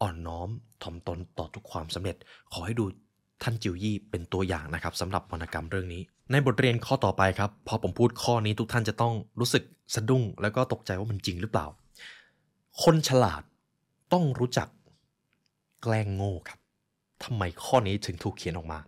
[0.00, 0.48] อ่อนน้อม
[0.82, 2.16] ถ่อมตนต่อทุกความสำเร็จ
[2.52, 2.84] ขอให้ดู
[3.42, 9.62] ท่านจิวยี่เป็นตัวอย่างนะครับสำหรับวรรณกรรมเรื่องนี้ ในบทเรียนข้อต่อไปครับ พอผมพูดข้อนี้ทุกท่านจะต้องรู้สึก
[9.94, 11.66] สะดุ้ง แล้วก็ตกใจว่ามันจริงหรือเปล่า
[12.82, 13.42] คนฉลาด
[14.12, 14.68] ต้องรู้จัก
[15.82, 16.58] แกล้งโง่ครับ
[17.24, 18.78] ทำไมข้อนี้ถึงถูกเขียนออกมา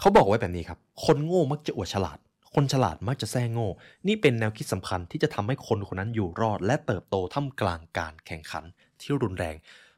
[0.00, 2.18] เขาบอกไว้แบบนี้ครับ คนโง่มักจะอวดฉลาด
[2.54, 3.68] คนฉลาดมักจะแซ่โง่
[4.08, 8.64] นี่เป็นแนวคิดสำคัญที่จะทำให้คนคนนั้นอยู่รอด และเติบโตท่ามกลางการแข่งขัน
[9.00, 9.54] ที่รุนแรง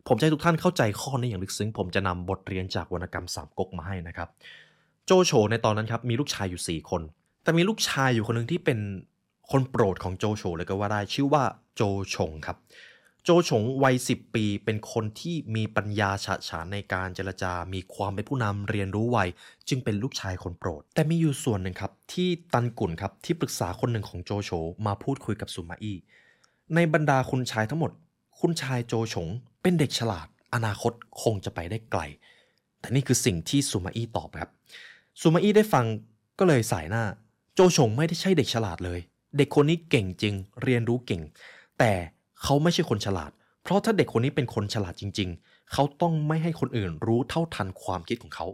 [0.09, 4.29] ผมจะให้ทุกท่านเข้าใจข้อนี้อย่างลึกซึ้ง ผมจะนำบทเรียนจากวรรณกรรมสามก๊กมาให้นะครับ
[5.07, 7.03] โจโฉในตอนนั้นครับมีลูกชายอยู่ 4 คน
[7.43, 8.79] แต่มีลูกชายอยู่คนหนึ่งที่เป็น
[9.51, 11.43] คนโปรดของโจโฉเลยก็ว่าได้ชื่อว่า
[11.75, 11.83] โจ
[12.15, 12.57] ชงครับ
[13.27, 19.19] โจฉงวัย 10 ปีเป็นคนที่มีปัญญาฉะฉานในการเจรจา มีความเป็นผู้นำเรียนรู้ไว
[19.69, 24.51] จึงเป็นลูกชายคนโปรด แต่มีอยู่ส่วนหนึ่งครับ ที่ตันกุ่นครับ ที่ปรึกษาคนหนึ่งของโจโฉ
[24.87, 25.97] มาพูดคุยกับสุมาอี้
[26.75, 27.93] ในบรรดาคุณชายทั้งหมด
[28.41, 29.29] คุณชายโจฉง
[29.63, 32.01] เป็นเด็กฉลาด อนาคตคงจะไปได้ไกล
[32.81, 34.51] แต่นี่คือสิ่งที่สุมาอี้ตอบครับ
[35.21, 35.85] สุมาอี้ได้ฟัง
[36.39, 37.05] ก็เลยสายหน้า
[37.55, 39.01] โจฉงไม่ได้ใช่เด็กฉลาดเลย
[39.37, 41.23] เด็กคนนี้เก่งจริง เรียนรู้เก่ง
[41.81, 41.93] แต่
[42.45, 43.31] เขาไม่ใช่คนฉลาด
[43.63, 48.47] เพราะถ้าเด็กคนนี้เป็นคนฉลาดจริง ๆ เขาต้องไม่ให้คนอื่นรู้เท่าทันความคิดของเขา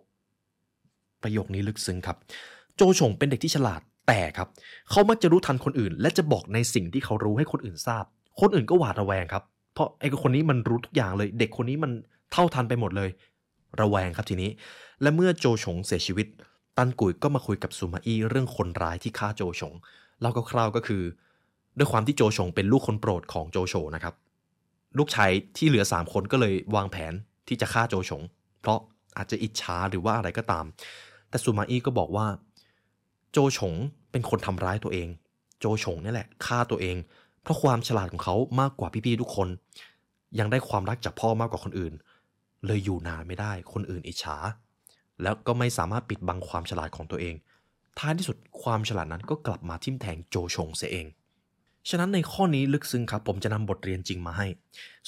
[1.23, 2.17] ประโยคนี้ลึกซึ้งครับ
[2.77, 4.49] โจฉงเป็นเด็กที่ฉลาดแต่ครับ
[4.91, 8.05] เขามักจะรู้ทันคนอื่น และจะบอกในสิ่งที่เขารู้ให้คนอื่นทราบ
[8.41, 11.93] คนอื่นก็หวาดระแวงครับ เพราะไอ้คนนี้มันรู้ทุกอย่างเลย เด็กคนนี้มัน
[12.33, 13.11] เท่าทันไปหมดเลย
[13.81, 14.51] ระแวงครับทีนี้
[15.03, 16.27] และเมื่อโจฉงเสียชีวิต
[16.77, 19.75] ตันกุยก็มาคุยกับซูมาอี้เรื่องคนร้ายที่ฆ่าโจฉง
[20.21, 21.03] เล่าคร่าวๆก็คือ
[21.81, 24.15] ด้วยความที่โจฉงเป็นลูกคนโปรดของโจโฉนะครับ
[24.99, 27.13] ลูกชายที่เหลือ 3 คนก็เลยวางแผน
[27.49, 28.23] ที่จะฆ่าโจฉง
[28.61, 28.79] เพราะ
[29.17, 30.65] อาจจะอิจฉาหรือว่าอะไรก็ตาม
[31.29, 32.27] แต่ซูมาอี้ก็บอกว่า
[33.33, 33.75] โจฉง
[34.11, 35.09] เป็นคนทำร้ายตัวเอง
[35.61, 36.97] โจฉงนี่แหละฆ่าตัวเอง
[37.43, 39.49] เพราะความฉลาดของเขามากกว่าพี่ๆทุกคน
[40.39, 41.93] ยังได้ความรักจากพ่อมากกว่าคนอื่น
[42.67, 44.37] เลยอยู่นานไม่ได้คนอื่นอิจฉา
[45.23, 47.35] แล้วก็ไม่สามารถปิดบังความฉลาดของตัวเอง
[47.99, 51.07] ท้ายที่สุดความฉลาดนั้นก็กลับมาทิ่มแทงโจชงเสียเอง
[51.89, 54.47] ฉะนั้นในข้อนี้ลึกซึ้งครับผมจะนำบทเรียนจริงมาให้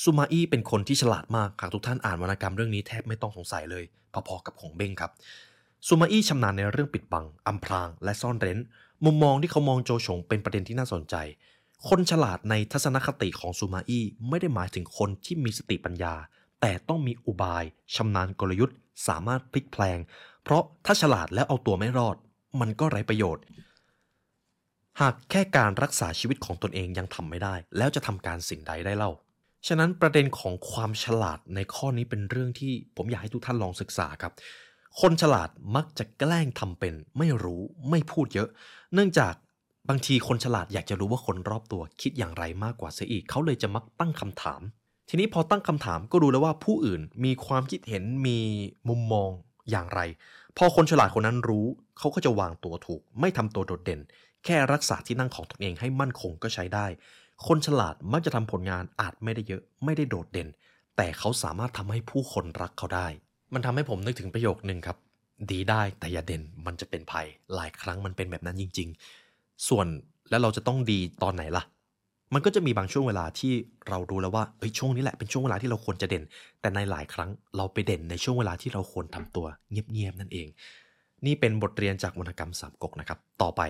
[0.02, 5.10] ซูมาอี้เป็นคนที่ฉลาดมากหากทุกท่านอ่านวรรณกรรมเรื่องนี้แทบไม่ต้องสงสัยเลย พอๆกับของเบ้งครับ
[5.86, 8.58] ซูมาอี้ชำนาญในเรื่องปิดบัง อำพราง และซ่อนเร้น
[9.04, 11.14] มุมมองที่เขามองโจชงเป็นประเด็นที่น่าสนใจ
[11.88, 16.14] คนฉลาดในทัศนคติของซูมาอี้ไม่ได้หมายถึงคนที่มีสติปัญญา
[16.60, 17.64] แต่ต้องมีอุบาย
[17.94, 18.76] ชำนาญกลยุทธ์
[19.08, 19.98] สามารถพลิกแพลง
[20.42, 22.16] เพราะถ้าฉลาดแล้วเอาตัวไม่รอด
[22.60, 23.44] มันก็ไร้ประโยชน์
[25.00, 29.10] หากแค่การรักษาชีวิตของตนเองยังทำไม่ได้ แล้วจะทำการสิ่งใดได้เล่า
[29.66, 34.32] ฉะนั้นประเด็นของความฉลาดในข้อนี้เป็นเรื่องที่ผมอยากให้ทุกท่านลองศึกษาครับ
[35.00, 38.48] คนฉลาดมักจะแกล้งทำเป็น ไม่รู้ไม่พูดเยอะ
[38.94, 39.34] เนื่องจาก
[39.88, 44.60] บางทีคนฉลาดอยากจะรู้ว่าคนรอบตัวคิดอย่างไรมากกว่าเสียอีก เขาเลยจะมักตั้งคำถาม
[45.08, 48.38] ทีนี้พอตั้งคำถามก็รู้แล้วว่าผู้อื่นมีความคิดเห็นมี
[48.88, 49.30] มุมมอง
[49.70, 50.00] อย่างไร
[50.56, 51.66] พอคนฉลาดคนนั้นรู้
[51.98, 54.00] เขาก็จะวางตัวถูก ไม่ทำตัวโดดเด่น
[54.44, 56.86] แค่รักษาที่นั่งของตนเองให้มั่นคงก็ใช้ได้
[57.46, 60.48] คนฉลาดมักจะทำผลงานอาจไม่ได้เยอะไม่ได้โดดเด่น
[60.96, 63.06] แต่เขาสามารถทำให้ผู้คนรักเขาได้
[63.54, 64.96] มันทำให้ผมนึกถึงประโยคนึงครับ
[65.50, 68.88] ดีได้แต่อย่าเด่นมันจะเป็นภัย หลายครั้งมันเป็นแบบนั้นจริง
[69.28, 69.86] ๆ ส่วน
[70.30, 71.64] แล้วเราจะต้องดีตอนไหนล่ะ
[72.34, 73.52] มันก็จะมีบางช่วงเวลาที่
[73.88, 76.24] เรารู้แล้วว่าเอ้ยช่วงนี้แหละเป็นช่วงเวลาที่เราควรจะเด่น
[76.60, 80.48] แต่ในหลายครั้งเราไปเด่นในช่วงเวลาที่เราควรทำตัวเงียบๆนั่นเอง
[81.26, 83.62] นี่เป็นบทเรียนจากวรรณกรรมสามก๊กนะครับ ต่อไป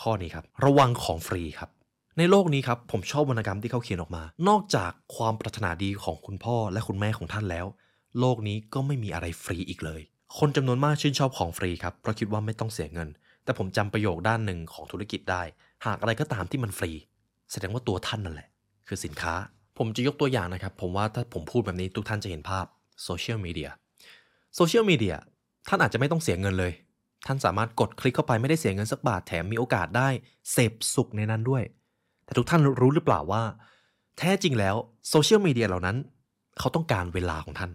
[0.00, 1.70] ข้อนี้ครับ ระวังของฟรีครับ
[2.18, 7.66] ในโลกนี้ครับ ผมชอบวรรณกรรมที่เขาเขียนออกมา นอกจากความปรารถนาดีของคุณพ่อและคุณแม่ของท่านแล้ว
[8.20, 10.00] โลกนี้ก็ไม่มีอะไรฟรีอีกเลย
[10.38, 13.08] คนจำนวนมากชื่นชอบของฟรีครับ เพราะคิดว่าไม่ต้องเสียเงิน
[13.44, 15.42] แต่ผมจำประโยคด้านหนึ่งของธุรกิจได้
[15.86, 16.90] หากอะไรก็ตามที่มันฟรี
[17.52, 18.48] แสดงว่าตัวท่านนั่นแหละ
[18.88, 19.34] คือสินค้า
[19.78, 22.64] ผมจะยกตัวอย่างนะครับ ผมว่าถ้าผมพูดแบบนี้ทุกท่านจะเห็นภาพ
[23.04, 23.70] โซเชียลมีเดีย
[24.56, 25.16] โซเชียลมีเดีย
[25.68, 26.72] ท่านอาจจะไม่ต้องเสียเงินเลย
[27.26, 30.08] ท่านสามารถกดคลิกเข้าไปไม่ได้เสียเงินสักบาทแถมมีโอกาสได้
[30.52, 31.62] เสพสุขในนั้นด้วย
[32.24, 33.42] แต่ทุกท่านรู้หรือเปล่าว่า
[34.18, 34.74] แท้จริงแล้ว
[35.08, 35.96] โซเชียลมีเดียเหล่านั้น
[36.58, 37.70] เขาต้องการเวลาของท่าน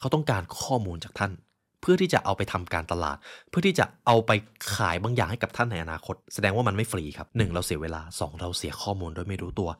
[0.00, 1.32] เขาต้องการข้อมูลจากท่าน
[1.80, 3.16] เพื่อที่จะเอาไปทำการตลาด
[3.48, 4.30] เพื่อที่จะเอาไป
[4.74, 9.70] ขายบางอย่างให้กับท่านในอนาคต แสดงว่ามันไม่ฟรีครับหนึ่งเราเสียเวลาสองเราเสียข้อมูลโดยไม่รู้ตัว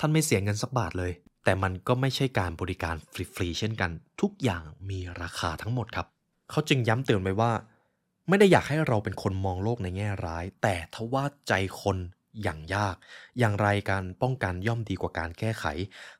[0.00, 1.12] ท่านไม่เสียเงินสักบาทเลย
[1.44, 2.94] แต่มันก็ไม่ใช่การบริการ
[3.34, 3.90] ฟรีๆเช่นกัน
[4.20, 6.06] ทุกอย่างมีราคาทั้งหมดครับ
[6.50, 7.52] เขาจึงย้ำเตือนไว้ว่า
[8.30, 11.52] ไม่ได้อยากให้เราเป็นคนมองโลกในแง่ร้าย แต่ทว่าใจ
[11.82, 11.98] คน
[12.42, 12.96] อย่างยาก
[13.38, 15.64] อย่างไรการป้องกันย่อมดีกว่าการแก้ไข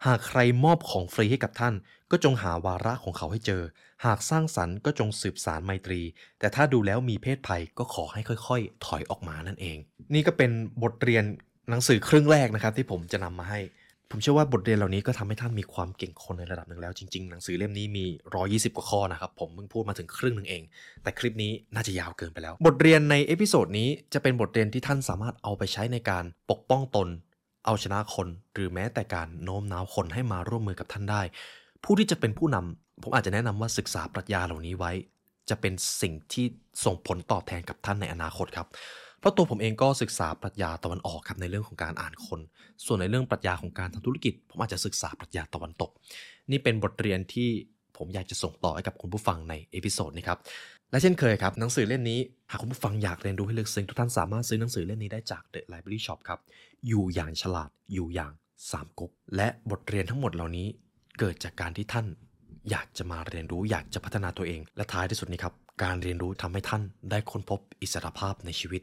[0.06, 1.74] หากใครมอบของฟรีให้กับท่าน
[2.10, 3.62] ก็จงหาวาระของเขาให้เจอ
[4.04, 6.00] หากสร้างสรรค์ก็จงสืบสานไมตรี
[6.38, 9.78] แต่ถ้าดูแล้วมีเภทภัยก็ขอให้ค่อยๆ ถอยออกมานั่นเอง
[10.14, 10.50] นี่ก็เป็น
[10.82, 11.24] บทเรียน
[11.70, 13.60] หนังสือครึ่งแรกนะครับที่ผมจะนำมาให้
[14.12, 18.04] ผมเชื่อว่าบทเรียนเหล่านี้ก็ทำให้ท่านมีความเก่งคนในระดับหนึ่งแล้ว จริง ๆ หนังสือเล่มนี้มี
[18.40, 20.62] 120 กว่าข้อนะครับ ผมเพิ่งพูดมาถึงครึ่งหนึ่งเอง
[21.02, 27.08] แต่คลิปนี้น่าจะยาวเกินไปแล้ว บทเรียนใน episode นี้จะเป็นบทเรียนที่ท่านสามารถเอาไปใช้ในการปกป้องตน
[27.66, 31.22] เอาชนะคน หรือแม้แต่การโน้มน้าวคนให้มาร่วมมือกับท่านได้
[31.84, 34.92] ผู้ที่จะเป็นผู้นำผมอาจจะแนะนำว่าศึกษาปรัชญาเหล่านี้ไว้
[35.50, 36.46] จะเป็นสิ่งที่
[36.84, 38.66] ส่งผลตอบแทนกับท่านในอนาคตครับ
[39.20, 42.40] เพราะตัวผมเองก็ศึกษาปรัชญาตะวันออกครับในเรื่องของการอ่านคน
[42.86, 45.90] ส่วนในเรื่องปรัชญาของการทำธุรกิจ ผมอาจจะศึกษาปรัชญาตะวันตก
[46.50, 47.48] นี่เป็นบทเรียนที่
[47.96, 50.38] ผมอยากจะส่งต่อให้กับคุณผู้ฟังใน episode นี้ครับ
[50.90, 56.40] และเช่นเคยครับ หนังสือเล่มนี้ หากคุณผู้ฟังอยากเรียนรู้ให้ลึกซึ้งทุกท่านสามารถซื้อหนังสือเล่มนี้ได้จาก The Library Shop ครับ
[56.88, 58.32] อยู่อย่างฉลาด อยู่อย่าง
[58.70, 60.66] สามก๊ก และบทเรียนทั้งหมดเหล่านี้
[61.18, 62.06] เกิดจากการที่ท่าน
[62.70, 68.82] อยากจะมาเรียนรู้ อยากจะพัฒนาตัวเอง และท้ายที่สุดนี้ครับ การเรียนรู้ทำให้ท่านได้ค้นพบอิสรภาพในชีวิต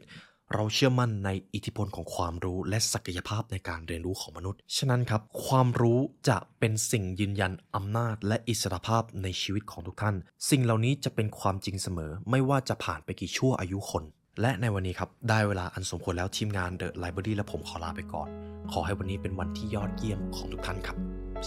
[0.54, 10.16] เราเชื่อมั่นในอิทธิพลของความรู้และศักยภาพในการเรียนรู้ของมนุษย์ ฉะนั้นครับ ความรู้จะเป็นสิ่งยืนยันอำนาจและอิสรภาพในชีวิตของทุกท่าน
[10.50, 14.04] สิ่งเหล่านี้จะเป็นความจริงเสมอ ไม่ว่าจะผ่านไปกี่ชั่วอายุคน
[14.40, 18.28] และในวันนี้ครับ ได้เวลาอันสมควรแล้วทีมงาน The Library และผมขอลาไปก่อน
[18.72, 20.96] ขอให้วันนี้เป็นวันที่ยอดเยี่ยมของทุกท่านครับ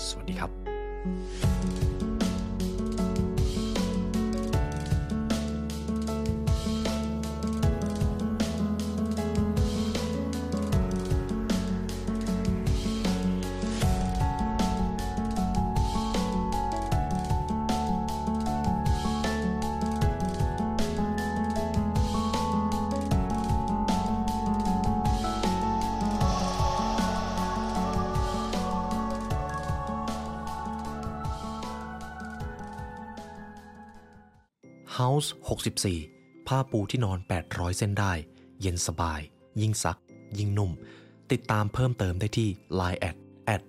[0.07, 1.90] สวัสดีครับ
[35.23, 35.33] ส์
[35.89, 38.13] 64 ผ้าปูที่นอน 800 เส้นได้
[38.61, 39.21] เย็นสบาย
[39.61, 39.99] ยิ่งซัก
[40.37, 40.71] ยิ่งนุ่ม
[41.31, 42.49] ติดตามเพิ่มเติมได้ที่
[42.79, 43.15] Line at
[43.53, 43.61] at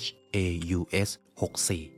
[0.00, 0.38] h a
[0.78, 1.08] u s
[1.40, 1.93] 64